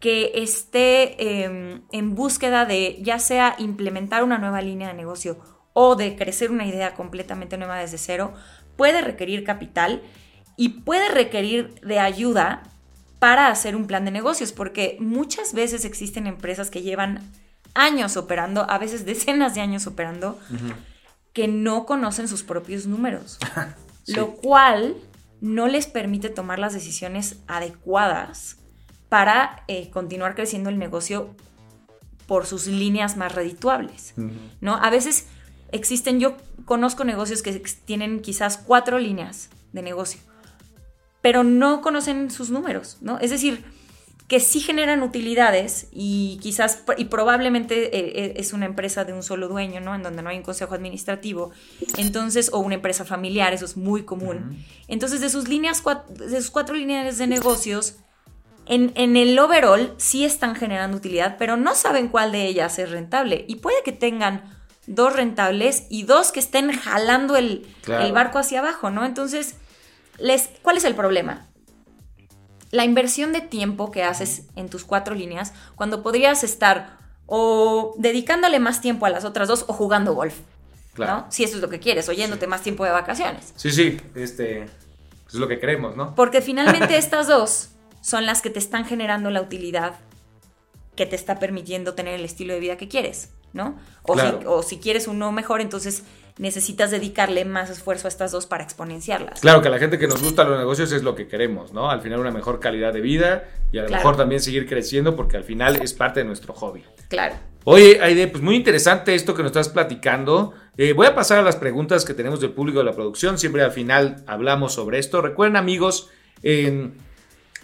que 0.00 0.32
esté 0.34 1.44
em, 1.44 1.82
en 1.90 2.14
búsqueda 2.14 2.64
de 2.64 2.98
ya 3.02 3.18
sea 3.18 3.56
implementar 3.58 4.22
una 4.22 4.38
nueva 4.38 4.62
línea 4.62 4.88
de 4.88 4.94
negocio 4.94 5.38
o 5.72 5.96
de 5.96 6.16
crecer 6.16 6.50
una 6.50 6.66
idea 6.66 6.94
completamente 6.94 7.56
nueva 7.56 7.78
desde 7.78 7.98
cero, 7.98 8.32
puede 8.76 9.00
requerir 9.00 9.44
capital 9.44 10.02
y 10.56 10.80
puede 10.80 11.08
requerir 11.08 11.74
de 11.82 11.98
ayuda 11.98 12.62
para 13.18 13.48
hacer 13.48 13.74
un 13.74 13.86
plan 13.86 14.04
de 14.04 14.10
negocios, 14.10 14.52
porque 14.52 14.96
muchas 15.00 15.52
veces 15.52 15.84
existen 15.84 16.26
empresas 16.26 16.70
que 16.70 16.82
llevan 16.82 17.20
años 17.74 18.16
operando, 18.16 18.68
a 18.68 18.78
veces 18.78 19.04
decenas 19.04 19.54
de 19.54 19.60
años 19.60 19.86
operando, 19.86 20.38
que 21.32 21.48
no 21.48 21.86
conocen 21.86 22.28
sus 22.28 22.42
propios 22.42 22.86
números. 22.86 23.38
Lo 24.06 24.34
cual 24.34 24.96
no 25.40 25.68
les 25.68 25.86
permite 25.86 26.28
tomar 26.28 26.58
las 26.58 26.72
decisiones 26.72 27.40
adecuadas 27.46 28.57
para 29.08 29.64
eh, 29.68 29.90
continuar 29.90 30.34
creciendo 30.34 30.70
el 30.70 30.78
negocio 30.78 31.34
por 32.26 32.46
sus 32.46 32.66
líneas 32.66 33.16
más 33.16 33.34
redituables, 33.34 34.12
¿no? 34.60 34.76
A 34.76 34.90
veces 34.90 35.26
existen, 35.72 36.20
yo 36.20 36.36
conozco 36.66 37.04
negocios 37.04 37.42
que 37.42 37.52
tienen 37.86 38.20
quizás 38.20 38.58
cuatro 38.58 38.98
líneas 38.98 39.48
de 39.72 39.82
negocio, 39.82 40.20
pero 41.22 41.42
no 41.42 41.80
conocen 41.80 42.30
sus 42.30 42.50
números, 42.50 42.98
¿no? 43.00 43.18
Es 43.18 43.30
decir, 43.30 43.64
que 44.28 44.40
sí 44.40 44.60
generan 44.60 45.02
utilidades 45.02 45.88
y 45.90 46.38
quizás, 46.42 46.84
y 46.98 47.06
probablemente 47.06 47.96
eh, 47.96 48.12
eh, 48.26 48.34
es 48.36 48.52
una 48.52 48.66
empresa 48.66 49.06
de 49.06 49.14
un 49.14 49.22
solo 49.22 49.48
dueño, 49.48 49.80
¿no? 49.80 49.94
En 49.94 50.02
donde 50.02 50.22
no 50.22 50.28
hay 50.28 50.36
un 50.36 50.42
consejo 50.42 50.74
administrativo, 50.74 51.50
entonces, 51.96 52.50
o 52.52 52.58
una 52.58 52.74
empresa 52.74 53.06
familiar, 53.06 53.54
eso 53.54 53.64
es 53.64 53.78
muy 53.78 54.02
común. 54.02 54.62
Entonces, 54.86 55.22
de 55.22 55.30
sus 55.30 55.48
líneas, 55.48 55.82
de 56.10 56.36
sus 56.42 56.50
cuatro 56.50 56.74
líneas 56.74 57.16
de 57.16 57.26
negocios, 57.26 57.96
en, 58.68 59.16
el 59.16 59.38
overall 59.38 59.94
sí 59.96 60.24
están 60.24 60.54
generando 60.54 60.96
utilidad, 60.96 61.36
pero 61.38 61.56
no 61.56 61.74
saben 61.74 62.08
cuál 62.08 62.32
de 62.32 62.46
ellas 62.46 62.78
es 62.78 62.90
rentable. 62.90 63.44
Y 63.48 63.56
puede 63.56 63.82
que 63.82 63.92
tengan 63.92 64.42
dos 64.86 65.14
rentables 65.14 65.86
y 65.88 66.02
dos 66.02 66.32
que 66.32 66.40
estén 66.40 66.72
jalando 66.72 67.36
el, 67.36 67.66
el 67.86 68.12
barco 68.12 68.38
hacia 68.38 68.60
abajo, 68.60 68.90
¿no? 68.90 69.04
Entonces, 69.06 69.56
les, 70.18 70.50
¿cuál 70.62 70.76
es 70.76 70.84
el 70.84 70.94
problema? 70.94 71.46
La 72.70 72.84
inversión 72.84 73.32
de 73.32 73.40
tiempo 73.40 73.90
que 73.90 74.04
haces 74.04 74.44
en 74.54 74.68
tus 74.68 74.84
cuatro 74.84 75.14
líneas, 75.14 75.54
cuando 75.74 76.02
podrías 76.02 76.44
estar 76.44 76.98
o 77.24 77.94
dedicándole 77.98 78.58
más 78.58 78.82
tiempo 78.82 79.06
a 79.06 79.10
las 79.10 79.24
otras 79.24 79.48
dos 79.48 79.64
o 79.68 79.72
jugando 79.72 80.14
golf. 80.14 80.34
Claro. 80.92 81.20
¿no? 81.20 81.26
Si 81.30 81.44
eso 81.44 81.56
es 81.56 81.62
lo 81.62 81.70
que 81.70 81.80
quieres, 81.80 82.08
oyéndote 82.08 82.46
más 82.46 82.62
tiempo 82.62 82.84
de 82.84 82.90
vacaciones. 82.90 83.54
Sí, 83.56 83.70
sí, 83.70 83.98
este 84.14 84.64
es 84.64 85.34
lo 85.34 85.48
que 85.48 85.58
queremos, 85.58 85.96
¿no? 85.96 86.14
Porque 86.14 86.42
finalmente 86.42 86.96
estas 86.98 87.28
dos 87.28 87.70
son 88.00 88.26
las 88.26 88.42
que 88.42 88.50
te 88.50 88.58
están 88.58 88.84
generando 88.84 89.30
la 89.30 89.40
utilidad 89.40 89.96
que 90.96 91.06
te 91.06 91.16
está 91.16 91.38
permitiendo 91.38 91.94
tener 91.94 92.14
el 92.14 92.24
estilo 92.24 92.54
de 92.54 92.60
vida 92.60 92.76
que 92.76 92.88
quieres, 92.88 93.32
¿no? 93.52 93.78
O, 94.02 94.18
si, 94.18 94.26
o 94.46 94.62
si 94.62 94.78
quieres 94.78 95.06
uno 95.06 95.30
mejor, 95.30 95.60
entonces 95.60 96.02
necesitas 96.38 96.90
dedicarle 96.90 97.44
más 97.44 97.70
esfuerzo 97.70 98.06
a 98.06 98.10
estas 98.10 98.32
dos 98.32 98.46
para 98.46 98.64
exponenciarlas. 98.64 99.40
Claro, 99.40 99.60
que 99.60 99.68
a 99.68 99.70
la 99.70 99.78
gente 99.78 99.98
que 99.98 100.06
nos 100.06 100.22
gusta 100.22 100.44
los 100.44 100.58
negocios 100.58 100.90
es 100.92 101.02
lo 101.02 101.14
que 101.14 101.28
queremos, 101.28 101.72
¿no? 101.72 101.90
Al 101.90 102.00
final 102.00 102.20
una 102.20 102.30
mejor 102.30 102.60
calidad 102.60 102.92
de 102.92 103.00
vida 103.00 103.44
y 103.72 103.78
a 103.78 103.82
lo 103.82 103.90
mejor 103.90 104.16
también 104.16 104.40
seguir 104.40 104.68
creciendo 104.68 105.14
porque 105.14 105.36
al 105.36 105.44
final 105.44 105.80
es 105.82 105.92
parte 105.92 106.20
de 106.20 106.26
nuestro 106.26 106.54
hobby. 106.54 106.84
Claro. 107.08 107.36
Oye, 107.64 108.00
Aide, 108.00 108.28
pues 108.28 108.42
muy 108.42 108.56
interesante 108.56 109.14
esto 109.14 109.34
que 109.34 109.42
nos 109.42 109.50
estás 109.50 109.68
platicando. 109.68 110.54
Eh, 110.76 110.92
voy 110.94 111.06
a 111.06 111.14
pasar 111.14 111.38
a 111.38 111.42
las 111.42 111.56
preguntas 111.56 112.04
que 112.04 112.14
tenemos 112.14 112.40
del 112.40 112.52
público 112.52 112.78
de 112.78 112.84
la 112.84 112.92
producción. 112.92 113.38
Siempre 113.38 113.62
al 113.62 113.72
final 113.72 114.24
hablamos 114.26 114.72
sobre 114.72 114.98
esto. 114.98 115.20
Recuerden, 115.20 115.56
amigos, 115.56 116.08
en 116.42 116.96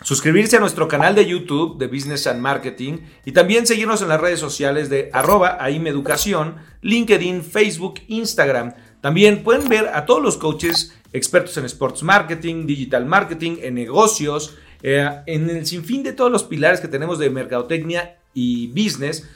suscribirse 0.02 0.57
a 0.57 0.61
nuestro 0.61 0.88
canal 0.88 1.14
de 1.14 1.26
YouTube 1.26 1.78
de 1.78 1.87
Business 1.87 2.26
and 2.26 2.40
Marketing 2.40 2.98
y 3.24 3.33
también 3.33 3.66
seguirnos 3.66 4.02
en 4.02 4.09
las 4.09 4.20
redes 4.20 4.40
sociales 4.40 4.90
de 4.90 5.09
arroba 5.12 5.59
Educación, 5.68 6.57
LinkedIn, 6.83 7.42
Facebook, 7.42 8.00
Instagram. 8.09 8.74
También 9.00 9.42
pueden 9.42 9.68
ver 9.68 9.88
a 9.88 10.04
todos 10.07 10.22
los 10.22 10.37
coaches 10.37 10.94
expertos 11.12 11.57
en 11.57 11.64
sports 11.66 12.02
marketing, 12.02 12.66
digital 12.66 13.07
marketing, 13.07 13.59
en 13.62 13.74
negocios, 13.74 14.57
eh, 14.83 15.09
en 15.26 15.48
el 15.48 15.64
sinfín 15.66 16.02
de 16.02 16.12
todos 16.12 16.30
los 16.30 16.44
pilares 16.44 16.80
que 16.80 16.88
tenemos 16.88 17.18
de 17.18 17.30
mercadotecnia 17.30 18.18
y 18.35 18.66
business 18.68 19.26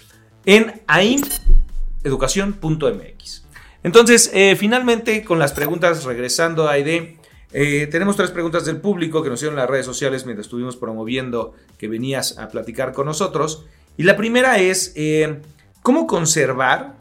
en 0.45 0.83
aimeducación.mx. 0.87 3.45
Entonces, 3.83 4.31
eh, 4.35 4.57
finalmente, 4.59 5.25
con 5.25 5.39
las 5.39 5.53
preguntas, 5.53 6.05
regresando 6.05 6.69
a 6.69 6.73
Aide, 6.73 7.17
eh, 7.53 7.89
tenemos 7.91 8.17
tres 8.17 8.31
preguntas 8.31 8.65
del 8.67 8.81
público 8.81 9.23
que 9.23 9.31
nos 9.31 9.39
hicieron 9.39 9.55
en 9.55 9.61
las 9.61 9.71
redes 9.71 9.87
sociales 9.87 10.27
mientras 10.27 10.47
estuvimos 10.47 10.77
promoviendo 10.77 11.55
que 11.79 11.89
venías 11.89 12.39
a 12.39 12.49
platicar 12.49 12.93
con 12.93 13.07
nosotros. 13.07 13.65
Y 13.97 14.03
la 14.03 14.17
primera 14.17 14.59
es, 14.59 14.93
eh, 14.97 15.41
¿cómo 15.83 16.07
conservar 16.07 16.97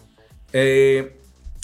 eh, 0.54 1.18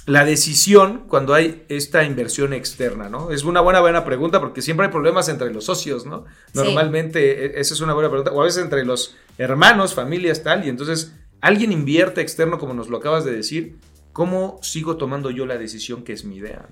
la 0.05 0.25
decisión 0.25 1.05
cuando 1.07 1.33
hay 1.33 1.63
esta 1.69 2.03
inversión 2.03 2.53
externa? 2.53 3.07
¿no? 3.07 3.31
Es 3.31 3.43
una 3.45 3.61
buena, 3.61 3.79
buena 3.79 4.03
pregunta 4.03 4.41
porque 4.41 4.61
siempre 4.61 4.87
hay 4.87 4.91
problemas 4.91 5.29
entre 5.29 5.53
los 5.53 5.65
socios, 5.65 6.05
¿no? 6.05 6.25
Normalmente 6.53 7.45
e, 7.45 7.61
esa 7.61 7.73
es 7.73 7.79
una 7.79 7.93
buena 7.93 8.09
pregunta. 8.09 8.31
O 8.33 8.41
a 8.41 8.45
veces 8.45 8.61
entre 8.61 8.83
los 8.83 9.15
hermanos, 9.37 9.93
familias, 9.93 10.43
tal. 10.43 10.65
Y 10.65 10.69
entonces 10.69 11.13
alguien 11.39 11.71
invierte 11.71 12.19
externo, 12.19 12.59
como 12.59 12.73
nos 12.73 12.89
lo 12.89 12.97
acabas 12.97 13.23
de 13.23 13.31
decir. 13.31 13.77
¿Cómo 14.11 14.59
sigo 14.61 14.97
tomando 14.97 15.31
yo 15.31 15.47
la 15.47 15.57
decisión 15.57 16.03
que 16.03 16.13
es 16.13 16.23
mi 16.23 16.35
idea? 16.35 16.67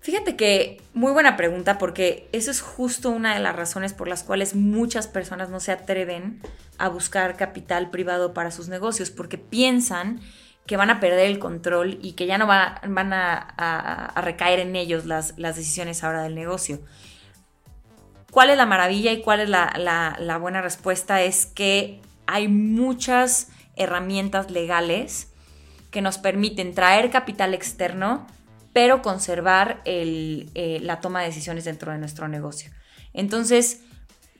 Fíjate 0.00 0.34
que 0.34 0.80
muy 0.94 1.12
buena 1.12 1.36
pregunta 1.36 1.76
porque 1.76 2.26
eso 2.32 2.50
es 2.50 2.62
justo 2.62 3.10
una 3.10 3.34
de 3.34 3.40
las 3.40 3.54
razones 3.54 3.92
por 3.92 4.08
las 4.08 4.22
cuales 4.22 4.54
muchas 4.54 5.06
personas 5.06 5.50
no 5.50 5.60
se 5.60 5.72
atreven 5.72 6.40
a 6.78 6.88
buscar 6.88 7.36
capital 7.36 7.90
privado 7.90 8.32
para 8.32 8.50
sus 8.50 8.68
negocios 8.68 9.10
porque 9.10 9.36
piensan 9.36 10.20
que 10.66 10.78
van 10.78 10.88
a 10.88 11.00
perder 11.00 11.26
el 11.26 11.38
control 11.38 11.98
y 12.00 12.12
que 12.12 12.26
ya 12.26 12.38
no 12.38 12.46
van 12.46 13.12
a, 13.12 14.14
recaer 14.22 14.60
en 14.60 14.74
ellos 14.74 15.04
las, 15.04 15.36
decisiones 15.36 16.02
ahora 16.02 16.22
del 16.22 16.34
negocio. 16.34 16.80
¿Cuál 18.30 18.48
es 18.48 18.56
la 18.56 18.66
maravilla 18.66 19.12
y 19.12 19.20
cuál 19.20 19.40
es 19.40 19.50
la, 19.50 20.16
la 20.18 20.38
buena 20.38 20.62
respuesta? 20.62 21.20
Es 21.20 21.44
que 21.44 22.00
hay 22.26 22.48
muchas 22.48 23.48
herramientas 23.76 24.50
legales 24.50 25.28
que 25.90 26.00
nos 26.00 26.16
permiten 26.16 26.72
traer 26.72 27.10
capital 27.10 27.52
externo 27.52 28.26
pero 28.72 29.02
conservar 29.02 29.82
eh, 29.84 30.78
la 30.82 31.00
toma 31.00 31.20
de 31.20 31.26
decisiones 31.26 31.64
dentro 31.64 31.92
de 31.92 31.98
nuestro 31.98 32.28
negocio. 32.28 32.70
Entonces, 33.12 33.80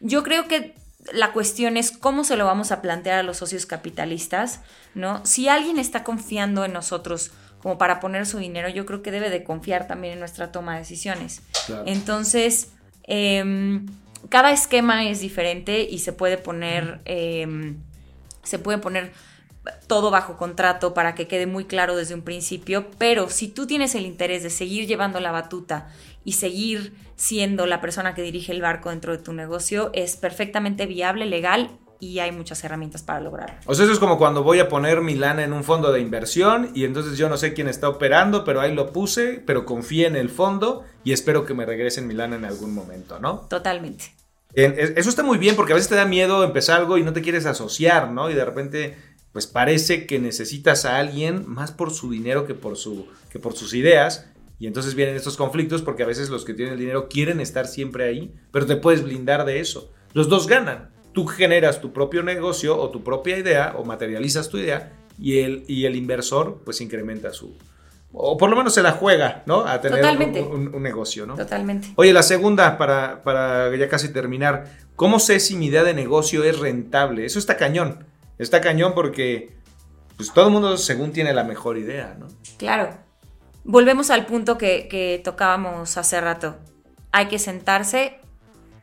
yo 0.01 0.23
creo 0.23 0.47
que 0.47 0.75
la 1.13 1.33
cuestión 1.33 1.77
es 1.77 1.93
cómo 1.93 2.25
se 2.25 2.37
lo 2.37 2.45
vamos 2.45 2.73
a 2.73 2.83
plantear 2.83 3.21
a 3.21 3.23
los 3.23 3.39
socios 3.39 3.67
capitalistas, 3.67 4.61
¿no? 4.95 5.25
Si 5.25 5.49
alguien 5.49 5.79
está 5.79 6.05
confiando 6.05 6.65
en 6.65 6.73
nosotros 6.73 7.33
como 7.63 7.79
para 7.79 8.01
poner 8.01 8.27
su 8.27 8.39
dinero, 8.39 8.69
yo 8.69 8.87
creo 8.87 9.03
que 9.03 9.11
debe 9.11 9.31
de 9.31 9.45
confiar 9.45 9.87
también 9.87 10.15
en 10.15 10.19
nuestra 10.21 10.53
toma 10.53 10.75
de 10.75 10.81
decisiones. 10.81 11.43
Entonces, 11.87 12.69
em, 13.05 13.87
cada 14.29 14.51
esquema 14.51 15.09
es 15.09 15.21
diferente 15.21 15.83
y 15.83 15.99
se 15.99 16.13
puede 16.13 16.39
poner, 16.39 17.01
em, 17.05 17.79
se 18.43 18.59
puede 18.59 18.79
poner 18.79 19.13
todo 19.87 20.11
bajo 20.11 20.37
contrato 20.37 20.95
para 20.95 21.15
que 21.15 21.29
quede 21.29 21.47
muy 21.47 21.65
claro 21.65 21.97
desde 21.97 22.15
un 22.15 22.23
principio, 22.23 22.87
pero 22.99 23.29
si 23.29 23.49
tú 23.49 23.67
tienes 23.67 23.95
el 23.95 24.07
interés 24.07 24.43
de 24.43 24.51
seguir 24.51 24.87
llevando 24.87 25.21
la 25.21 25.33
batuta 25.33 25.89
y 26.25 26.33
seguir 26.33 26.95
siendo 27.17 27.67
la 27.67 27.81
persona 27.81 28.15
que 28.15 28.23
dirige 28.23 28.53
el 28.53 28.63
barco 28.63 28.91
dentro 28.91 29.13
de 29.17 29.23
tu 29.23 29.33
negocio, 29.33 29.91
es 29.93 30.17
perfectamente 30.17 30.87
viable, 30.87 31.27
legal 31.27 31.79
y 31.99 32.21
hay 32.21 32.33
muchas 32.33 32.65
herramientas 32.65 33.03
para 33.03 33.21
lograrlo. 33.21 33.57
O 33.67 33.75
sea, 33.75 33.85
eso 33.85 33.93
es 33.93 33.99
como 33.99 34.17
cuando 34.17 34.43
voy 34.43 34.59
a 34.59 34.71
poner 34.71 35.03
mi 35.03 35.15
lana 35.15 35.45
en 35.45 35.53
un 35.53 35.63
fondo 35.63 35.93
de 35.93 36.01
inversión 36.01 36.71
y 36.75 36.85
entonces 36.85 37.19
yo 37.19 37.29
no 37.29 37.37
sé 37.37 37.53
quién 37.53 37.69
está 37.69 37.91
operando, 37.91 38.45
pero 38.45 38.63
ahí 38.63 38.75
lo 38.75 38.91
puse, 38.93 39.43
pero 39.45 39.67
confíe 39.67 40.07
en 40.07 40.17
el 40.17 40.31
fondo 40.31 40.85
y 41.05 41.13
espero 41.13 41.45
que 41.45 41.53
me 41.53 41.67
regresen 41.67 42.07
mi 42.07 42.15
lana 42.15 42.37
en 42.37 42.47
algún 42.47 42.75
momento, 42.75 43.19
¿no? 43.19 43.41
Totalmente. 43.51 44.15
Eso 44.53 45.11
está 45.11 45.23
muy 45.23 45.39
bien 45.39 45.55
porque 45.55 45.73
a 45.73 45.77
veces 45.77 45.91
te 45.91 45.95
da 45.95 46.07
miedo 46.07 46.43
empezar 46.43 46.81
algo 46.81 46.99
y 46.99 47.05
no 47.05 47.13
te 47.13 47.23
quieres 47.23 47.47
asociar, 47.47 48.11
¿no? 48.11 48.31
Y 48.31 48.35
de 48.35 48.45
repente 48.45 48.97
pues 49.33 49.47
parece 49.47 50.07
que 50.07 50.19
necesitas 50.19 50.85
a 50.85 50.99
alguien 50.99 51.45
más 51.47 51.71
por 51.71 51.93
su 51.93 52.11
dinero 52.11 52.47
que 52.47 52.55
por, 52.55 52.77
su, 52.77 53.07
que 53.31 53.39
por 53.39 53.55
sus 53.55 53.75
ideas. 53.75 54.27
Y 54.59 54.67
entonces 54.67 54.95
vienen 54.95 55.17
estos 55.17 55.37
conflictos 55.37 55.83
porque 55.83 56.03
a 56.03 56.07
veces 56.07 56.29
los 56.31 56.45
que 56.45 56.53
tienen 56.53 56.75
el 56.75 56.81
dinero 56.81 57.09
quieren 57.09 57.41
estar 57.41 57.67
siempre 57.67 58.05
ahí, 58.05 58.35
pero 58.51 58.67
te 58.67 58.77
puedes 58.77 59.03
blindar 59.03 59.45
de 59.45 59.61
eso. 59.61 59.91
Los 60.13 60.29
dos 60.29 60.49
ganan. 60.49 60.91
Tú 61.13 61.27
generas 61.27 61.81
tu 61.81 61.93
propio 61.93 62.23
negocio 62.23 62.77
o 62.79 62.91
tu 62.91 63.03
propia 63.03 63.39
idea 63.39 63.75
o 63.79 63.85
materializas 63.85 64.49
tu 64.49 64.59
idea 64.59 64.93
y 65.19 65.39
el, 65.39 65.65
y 65.67 65.87
el 65.87 65.97
inversor 65.97 66.61
pues 66.65 66.81
incrementa 66.81 67.33
su... 67.33 67.57
O 68.13 68.37
por 68.37 68.51
lo 68.51 68.57
menos 68.57 68.75
se 68.75 68.83
la 68.83 68.91
juega, 68.91 69.45
¿no? 69.47 69.65
A 69.65 69.81
tener 69.81 70.05
un, 70.05 70.75
un, 70.75 70.83
negocio, 70.83 71.27
¿no? 71.27 71.37
Totalmente. 71.37 71.93
Oye, 71.95 72.13
la 72.13 72.25
segunda, 72.25 72.77
para, 72.77 73.23
para 73.23 73.75
ya 73.77 73.89
casi 73.89 74.09
terminar, 74.13 74.65
¿cómo 74.97 75.21
sé 75.21 75.39
si 75.39 75.55
mi 75.55 75.67
idea 75.67 75.85
de 75.85 75.95
negocio 75.95 76.43
es 76.43 76.59
rentable? 76.59 77.25
Eso 77.25 77.39
está 77.39 77.57
cañón 77.57 78.05
está 78.43 78.61
cañón 78.61 78.95
porque 78.95 79.55
pues 80.17 80.33
todo 80.33 80.47
el 80.47 80.53
mundo 80.53 80.77
según 80.77 81.13
tiene 81.13 81.33
la 81.33 81.45
mejor 81.45 81.79
idea, 81.79 82.17
¿no? 82.19 82.29
Claro. 82.59 82.99
Volvemos 83.65 84.11
al 84.11 84.27
punto 84.27 84.59
que, 84.59 85.21
tocábamos 85.25 85.97
hace 85.97 86.21
rato. 86.21 86.57
Hay 87.13 87.27
que 87.27 87.39
sentarse 87.39 88.19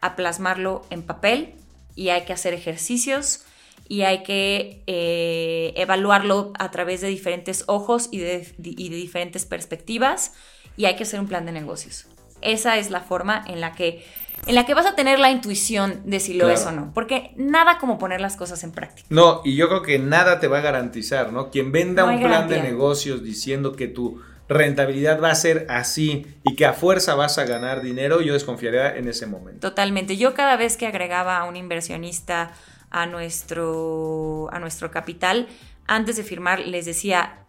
a 0.01 0.15
plasmarlo 0.15 0.85
en 0.89 1.01
papel 1.01 1.55
y 1.95 2.09
hay 2.09 2.25
que 2.25 2.33
hacer 2.33 2.53
ejercicios 2.53 3.45
y 3.87 4.01
hay 4.03 4.23
que 4.23 4.83
eh, 4.85 5.73
evaluarlo 5.75 6.53
a 6.59 6.69
través 6.71 7.01
de 7.01 7.07
diferentes 7.07 7.63
ojos 7.67 8.09
y 8.11 8.19
de, 8.19 8.53
y 8.59 8.89
de, 8.89 8.95
diferentes 8.95 9.45
perspectivas 9.45 10.33
y 10.75 10.85
hay 10.85 10.95
que 10.95 11.03
hacer 11.03 11.19
un 11.19 11.27
plan 11.27 11.45
de 11.45 11.51
negocios. 11.51 12.07
Esa 12.41 12.77
es 12.77 12.89
la 12.89 13.01
forma 13.01 13.43
en 13.47 13.61
la 13.61 13.73
que 13.73 14.05
en 14.45 14.55
la 14.55 14.65
que 14.65 14.73
vas 14.73 14.85
a 14.85 14.95
tener 14.95 15.19
la 15.19 15.29
intuición 15.31 16.01
de 16.05 16.19
si 16.21 16.33
lo 16.33 16.45
Claro. 16.45 16.53
es 16.59 16.65
o 16.65 16.71
no, 16.71 16.91
porque 16.93 17.31
nada 17.35 17.79
como 17.79 17.97
poner 17.97 18.21
las 18.21 18.37
cosas 18.37 18.63
en 18.63 18.71
práctica. 18.71 19.05
No, 19.09 19.41
y 19.43 19.55
yo 19.55 19.67
creo 19.67 19.81
que 19.81 19.99
nada 19.99 20.39
te 20.39 20.47
va 20.47 20.59
a 20.59 20.61
garantizar, 20.61 21.33
¿no? 21.33 21.49
Quien 21.49 21.71
venda 21.71 22.05
No 22.05 22.13
un 22.13 22.21
plan 22.21 22.47
de 22.47 22.61
negocios 22.61 23.23
diciendo 23.23 23.75
que 23.75 23.87
tu 23.87 24.21
rentabilidad 24.47 25.21
va 25.21 25.31
a 25.31 25.35
ser 25.35 25.65
así 25.69 26.25
y 26.43 26.55
que 26.55 26.65
a 26.65 26.71
fuerza 26.73 27.15
vas 27.15 27.37
a 27.37 27.43
ganar 27.45 27.81
dinero, 27.81 28.21
yo 28.21 28.33
desconfiaría 28.33 28.95
en 28.95 29.09
ese 29.09 29.25
momento. 29.25 29.67
Totalmente. 29.67 30.15
Yo 30.15 30.33
cada 30.33 30.55
vez 30.55 30.77
que 30.77 30.87
agregaba 30.87 31.37
a 31.37 31.43
un 31.43 31.57
inversionista 31.57 32.51
a 32.89 33.05
nuestro, 33.05 34.47
a 34.53 34.59
nuestro 34.59 34.91
capital, 34.91 35.47
antes 35.87 36.15
de 36.15 36.23
firmar 36.23 36.59
les 36.59 36.85
decía, 36.85 37.39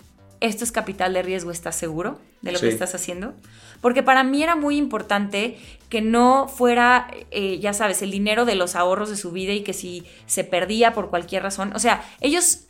¿esto 0.41 0.65
es 0.65 0.73
capital 0.73 1.13
de 1.15 1.23
riesgo? 1.23 1.51
¿Estás 1.51 1.77
seguro 1.77 2.21
de 2.43 2.53
lo 2.53 2.61
que 2.61 2.69
estás 2.69 2.95
haciendo? 2.95 3.35
Porque 3.81 4.03
para 4.03 4.25
mí 4.25 4.43
era 4.43 4.57
muy 4.57 4.77
importante 4.77 5.59
que 5.89 6.01
no 6.01 6.49
fuera, 6.49 7.09
eh, 7.31 7.59
ya 7.59 7.73
sabes, 7.73 8.03
el 8.03 8.11
dinero 8.11 8.45
de 8.45 8.55
los 8.55 8.75
ahorros 8.75 9.11
de 9.11 9.17
su 9.17 9.33
vida 9.33 9.53
y 9.53 9.63
que 9.63 9.73
si 9.73 10.05
se 10.27 10.45
perdía 10.45 10.93
por 10.93 11.11
cualquier 11.11 11.43
razón, 11.43 11.73
o 11.75 11.79
sea, 11.79 12.05
ellos, 12.21 12.67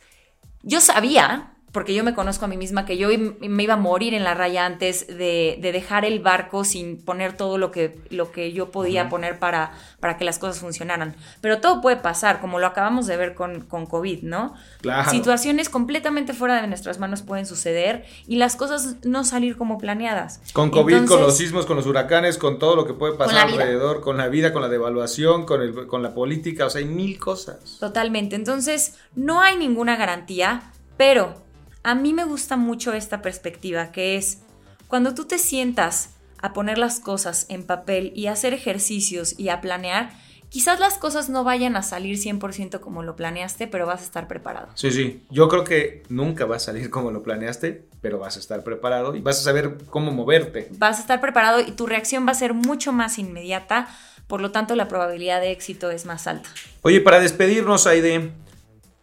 yo 0.63 0.81
sabía, 0.81 1.53
porque 1.71 1.93
yo 1.93 2.03
me 2.03 2.13
conozco 2.13 2.45
a 2.45 2.47
mí 2.47 2.57
misma, 2.57 2.85
que 2.85 2.97
yo 2.97 3.09
me 3.41 3.63
iba 3.63 3.75
a 3.75 3.77
morir 3.77 4.13
en 4.13 4.23
la 4.23 4.33
raya 4.33 4.65
antes 4.65 5.07
de, 5.07 5.57
de 5.61 5.71
dejar 5.71 6.03
el 6.03 6.19
barco 6.19 6.63
sin 6.63 6.97
poner 6.97 7.37
todo 7.37 7.57
lo 7.57 7.71
que, 7.71 7.99
lo 8.09 8.31
que 8.31 8.51
yo 8.53 8.71
podía 8.71 9.09
poner 9.09 9.37
para, 9.37 9.73
para 9.99 10.17
que 10.17 10.25
las 10.25 10.39
cosas 10.39 10.59
funcionaran. 10.59 11.15
Pero 11.41 11.59
todo 11.59 11.81
puede 11.81 11.97
pasar, 11.97 12.41
como 12.41 12.59
lo 12.59 12.67
acabamos 12.67 13.05
de 13.07 13.17
ver 13.17 13.35
con, 13.35 13.61
con 13.61 13.85
COVID, 13.85 14.23
¿no? 14.23 14.55
Claro. 14.81 15.09
Situaciones 15.11 15.69
completamente 15.69 16.33
fuera 16.33 16.61
de 16.61 16.67
nuestras 16.67 16.99
manos 16.99 17.21
pueden 17.21 17.45
suceder 17.45 18.05
y 18.27 18.37
las 18.37 18.55
cosas 18.55 18.95
no 19.03 19.23
salir 19.23 19.57
como 19.57 19.77
planeadas. 19.77 20.41
Con 20.53 20.71
COVID, 20.71 21.05
con 21.05 21.21
los 21.21 21.37
sismos, 21.37 21.65
con 21.65 21.75
los 21.75 21.85
huracanes, 21.85 22.37
con 22.37 22.57
todo 22.57 22.75
lo 22.75 22.85
que 22.85 22.93
puede 22.93 23.13
pasar 23.13 23.47
alrededor, 23.47 24.01
con 24.01 24.17
la 24.17 24.27
vida, 24.27 24.53
con 24.53 24.61
la 24.61 24.69
devaluación, 24.69 25.45
con, 25.45 25.61
el, 25.61 25.87
con 25.87 26.01
la 26.01 26.13
política, 26.13 26.65
o 26.65 26.69
sea, 26.69 26.79
hay 26.79 26.87
mil 26.87 27.19
cosas. 27.19 27.77
Totalmente. 27.79 28.35
Entonces, 28.35 28.95
no 29.15 29.41
hay 29.41 29.57
ninguna 29.57 29.95
garantía, 29.95 30.71
pero 30.97 31.48
a 31.83 31.95
mí 31.95 32.13
me 32.13 32.25
gusta 32.25 32.57
mucho 32.57 32.93
esta 32.93 33.21
perspectiva, 33.21 33.91
que 33.91 34.17
es 34.17 34.39
cuando 34.87 35.13
tú 35.13 35.25
te 35.25 35.37
sientas 35.37 36.11
a 36.41 36.53
poner 36.53 36.77
las 36.77 36.99
cosas 36.99 37.45
en 37.49 37.63
papel 37.63 38.11
y 38.15 38.27
a 38.27 38.33
hacer 38.33 38.53
ejercicios 38.53 39.37
y 39.37 39.49
a 39.49 39.61
planear, 39.61 40.11
quizás 40.49 40.79
las 40.79 40.97
cosas 40.97 41.29
no 41.29 41.43
vayan 41.43 41.75
a 41.75 41.83
salir 41.83 42.17
100% 42.17 42.79
como 42.79 43.03
lo 43.03 43.15
planeaste, 43.15 43.67
pero 43.67 43.85
vas 43.85 44.01
a 44.01 44.05
estar 44.05 44.27
preparado. 44.27 44.69
Sí, 44.75 44.91
sí. 44.91 45.23
Yo 45.29 45.47
creo 45.47 45.63
que 45.63 46.03
nunca 46.09 46.45
va 46.45 46.55
a 46.55 46.59
salir 46.59 46.89
como 46.89 47.11
lo 47.11 47.23
planeaste, 47.23 47.87
pero 48.01 48.19
vas 48.19 48.37
a 48.37 48.39
estar 48.39 48.63
preparado 48.63 49.15
y 49.15 49.21
vas 49.21 49.39
a 49.39 49.43
saber 49.43 49.77
cómo 49.89 50.11
moverte. 50.11 50.69
Vas 50.77 50.97
a 50.97 51.01
estar 51.01 51.21
preparado 51.21 51.59
y 51.59 51.71
tu 51.71 51.85
reacción 51.85 52.25
va 52.25 52.31
a 52.31 52.35
ser 52.35 52.53
mucho 52.53 52.93
más 52.93 53.19
inmediata, 53.19 53.87
por 54.27 54.41
lo 54.41 54.51
tanto 54.51 54.75
la 54.75 54.87
probabilidad 54.87 55.41
de 55.41 55.51
éxito 55.51 55.91
es 55.91 56.05
más 56.05 56.27
alta. 56.27 56.49
Oye, 56.81 57.01
para 57.01 57.19
despedirnos, 57.19 57.85
Aide, 57.87 58.31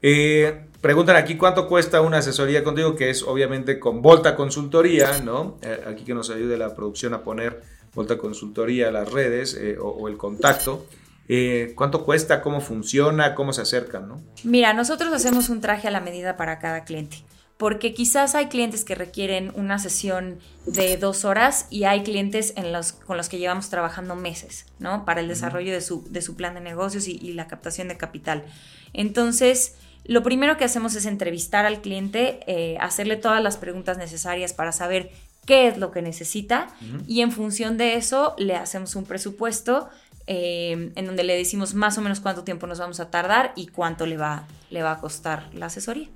eh, 0.03 0.66
preguntan 0.81 1.17
aquí 1.17 1.37
cuánto 1.37 1.69
cuesta 1.69 2.01
una 2.01 2.19
asesoría 2.19 2.63
contigo, 2.65 2.95
que 2.95 3.11
es 3.11 3.23
obviamente 3.23 3.79
con 3.79 4.03
Volta 4.03 4.37
Consultoría, 4.37 5.21
¿no? 5.21 5.59
Eh, 5.63 5.85
aquí 5.87 6.05
que 6.05 6.15
nos 6.15 6.31
ayude 6.31 6.57
la 6.57 6.75
producción 6.75 7.15
a 7.15 7.23
poner 7.23 7.63
Volta 7.95 8.19
Consultoría 8.19 8.89
a 8.89 8.91
las 8.91 9.11
redes 9.11 9.55
eh, 9.55 9.79
o, 9.79 9.89
o 9.89 10.09
el 10.09 10.17
contacto. 10.17 10.87
Eh, 11.29 11.73
¿Cuánto 11.75 12.05
cuesta? 12.05 12.41
¿Cómo 12.41 12.61
funciona? 12.61 13.35
¿Cómo 13.35 13.53
se 13.53 13.63
acercan? 13.63 14.07
¿no? 14.09 14.23
Mira, 14.45 14.73
nosotros 14.75 15.13
hacemos 15.13 15.49
un 15.49 15.61
traje 15.61 15.89
a 15.89 15.91
la 15.91 16.01
medida 16.01 16.37
para 16.37 16.61
cada 16.61 16.85
cliente, 16.85 17.17
porque 17.57 17.95
quizás 17.95 18.37
hay 18.37 18.47
clientes 18.47 18.85
que 18.85 18.95
requieren 18.95 19.51
una 19.57 19.81
sesión 19.81 20.39
de 20.67 20.97
dos 20.99 21.25
horas 21.25 21.67
y 21.69 21.83
hay 21.83 22.05
clientes 22.05 22.53
en 22.57 22.73
los, 22.73 22.93
con 22.93 23.17
los 23.17 23.29
que 23.29 23.39
llevamos 23.39 23.71
trabajando 23.71 24.15
meses, 24.15 24.67
¿no? 24.79 25.05
Para 25.05 25.21
el 25.21 25.27
desarrollo 25.27 25.73
de 25.73 25.81
su, 25.81 26.05
de 26.11 26.23
su 26.23 26.37
plan 26.37 26.55
de 26.55 26.61
negocios 26.61 27.09
y, 27.09 27.19
y 27.21 27.33
la 27.33 27.49
captación 27.49 27.89
de 27.89 27.97
capital. 27.97 28.45
Entonces, 28.93 29.75
lo 30.09 30.23
primero 30.23 30.57
que 30.57 30.65
hacemos 30.65 30.95
es 30.95 31.07
entrevistar 31.07 31.67
al 31.67 31.81
cliente, 31.81 32.41
eh, 32.47 32.77
hacerle 32.81 33.17
todas 33.17 33.43
las 33.43 33.57
preguntas 33.57 33.99
necesarias 33.99 34.53
para 34.53 34.73
saber 34.73 35.11
qué 35.47 35.69
es 35.69 35.79
lo 35.79 35.91
que 35.93 36.03
necesita 36.03 36.69
y 37.07 37.21
en 37.21 37.31
función 37.31 37.79
de 37.79 37.95
eso 37.95 38.35
le 38.37 38.57
hacemos 38.57 38.97
un 38.97 39.05
presupuesto 39.05 39.89
eh, 40.27 40.91
en 40.95 41.07
donde 41.07 41.23
le 41.23 41.37
decimos 41.37 41.75
más 41.75 41.97
o 41.99 42.01
menos 42.01 42.19
cuánto 42.19 42.43
tiempo 42.43 42.67
nos 42.67 42.81
vamos 42.81 42.99
a 42.99 43.11
tardar 43.11 43.53
y 43.55 43.69
cuánto 43.69 44.07
le 44.07 44.17
va, 44.17 44.45
le 44.71 44.83
va 44.83 44.93
a 44.93 44.99
costar 44.99 45.49
la 45.55 45.67
asesoría. 45.67 46.09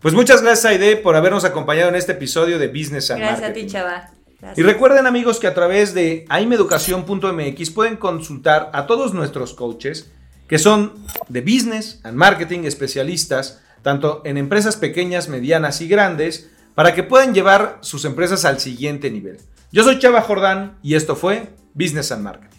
Pues 0.00 0.14
muchas 0.14 0.42
gracias, 0.42 0.64
Aide, 0.64 0.96
por 0.96 1.14
habernos 1.14 1.44
acompañado 1.44 1.88
en 1.88 1.94
este 1.94 2.12
episodio 2.12 2.58
de 2.58 2.68
Business 2.68 3.10
and 3.10 3.20
Gracias 3.20 3.50
a 3.50 3.52
ti, 3.52 3.66
Chava. 3.66 4.10
Gracias. 4.40 4.58
Y 4.58 4.62
recuerden 4.62 5.06
amigos 5.06 5.38
que 5.38 5.46
a 5.46 5.54
través 5.54 5.94
de 5.94 6.26
aimeducación.mx 6.28 7.70
pueden 7.70 7.96
consultar 7.96 8.70
a 8.74 8.86
todos 8.86 9.14
nuestros 9.14 9.54
coaches 9.54 10.10
que 10.48 10.58
son 10.58 10.94
de 11.28 11.40
business 11.40 12.00
and 12.04 12.16
marketing 12.16 12.64
especialistas 12.64 13.60
tanto 13.82 14.22
en 14.24 14.36
empresas 14.36 14.76
pequeñas, 14.76 15.28
medianas 15.28 15.80
y 15.80 15.88
grandes 15.88 16.50
para 16.74 16.94
que 16.94 17.02
puedan 17.02 17.34
llevar 17.34 17.78
sus 17.82 18.04
empresas 18.04 18.44
al 18.44 18.58
siguiente 18.58 19.10
nivel. 19.10 19.38
Yo 19.72 19.84
soy 19.84 19.98
Chava 19.98 20.22
Jordán 20.22 20.78
y 20.82 20.94
esto 20.94 21.16
fue 21.16 21.50
Business 21.74 22.10
and 22.12 22.22
Marketing. 22.22 22.55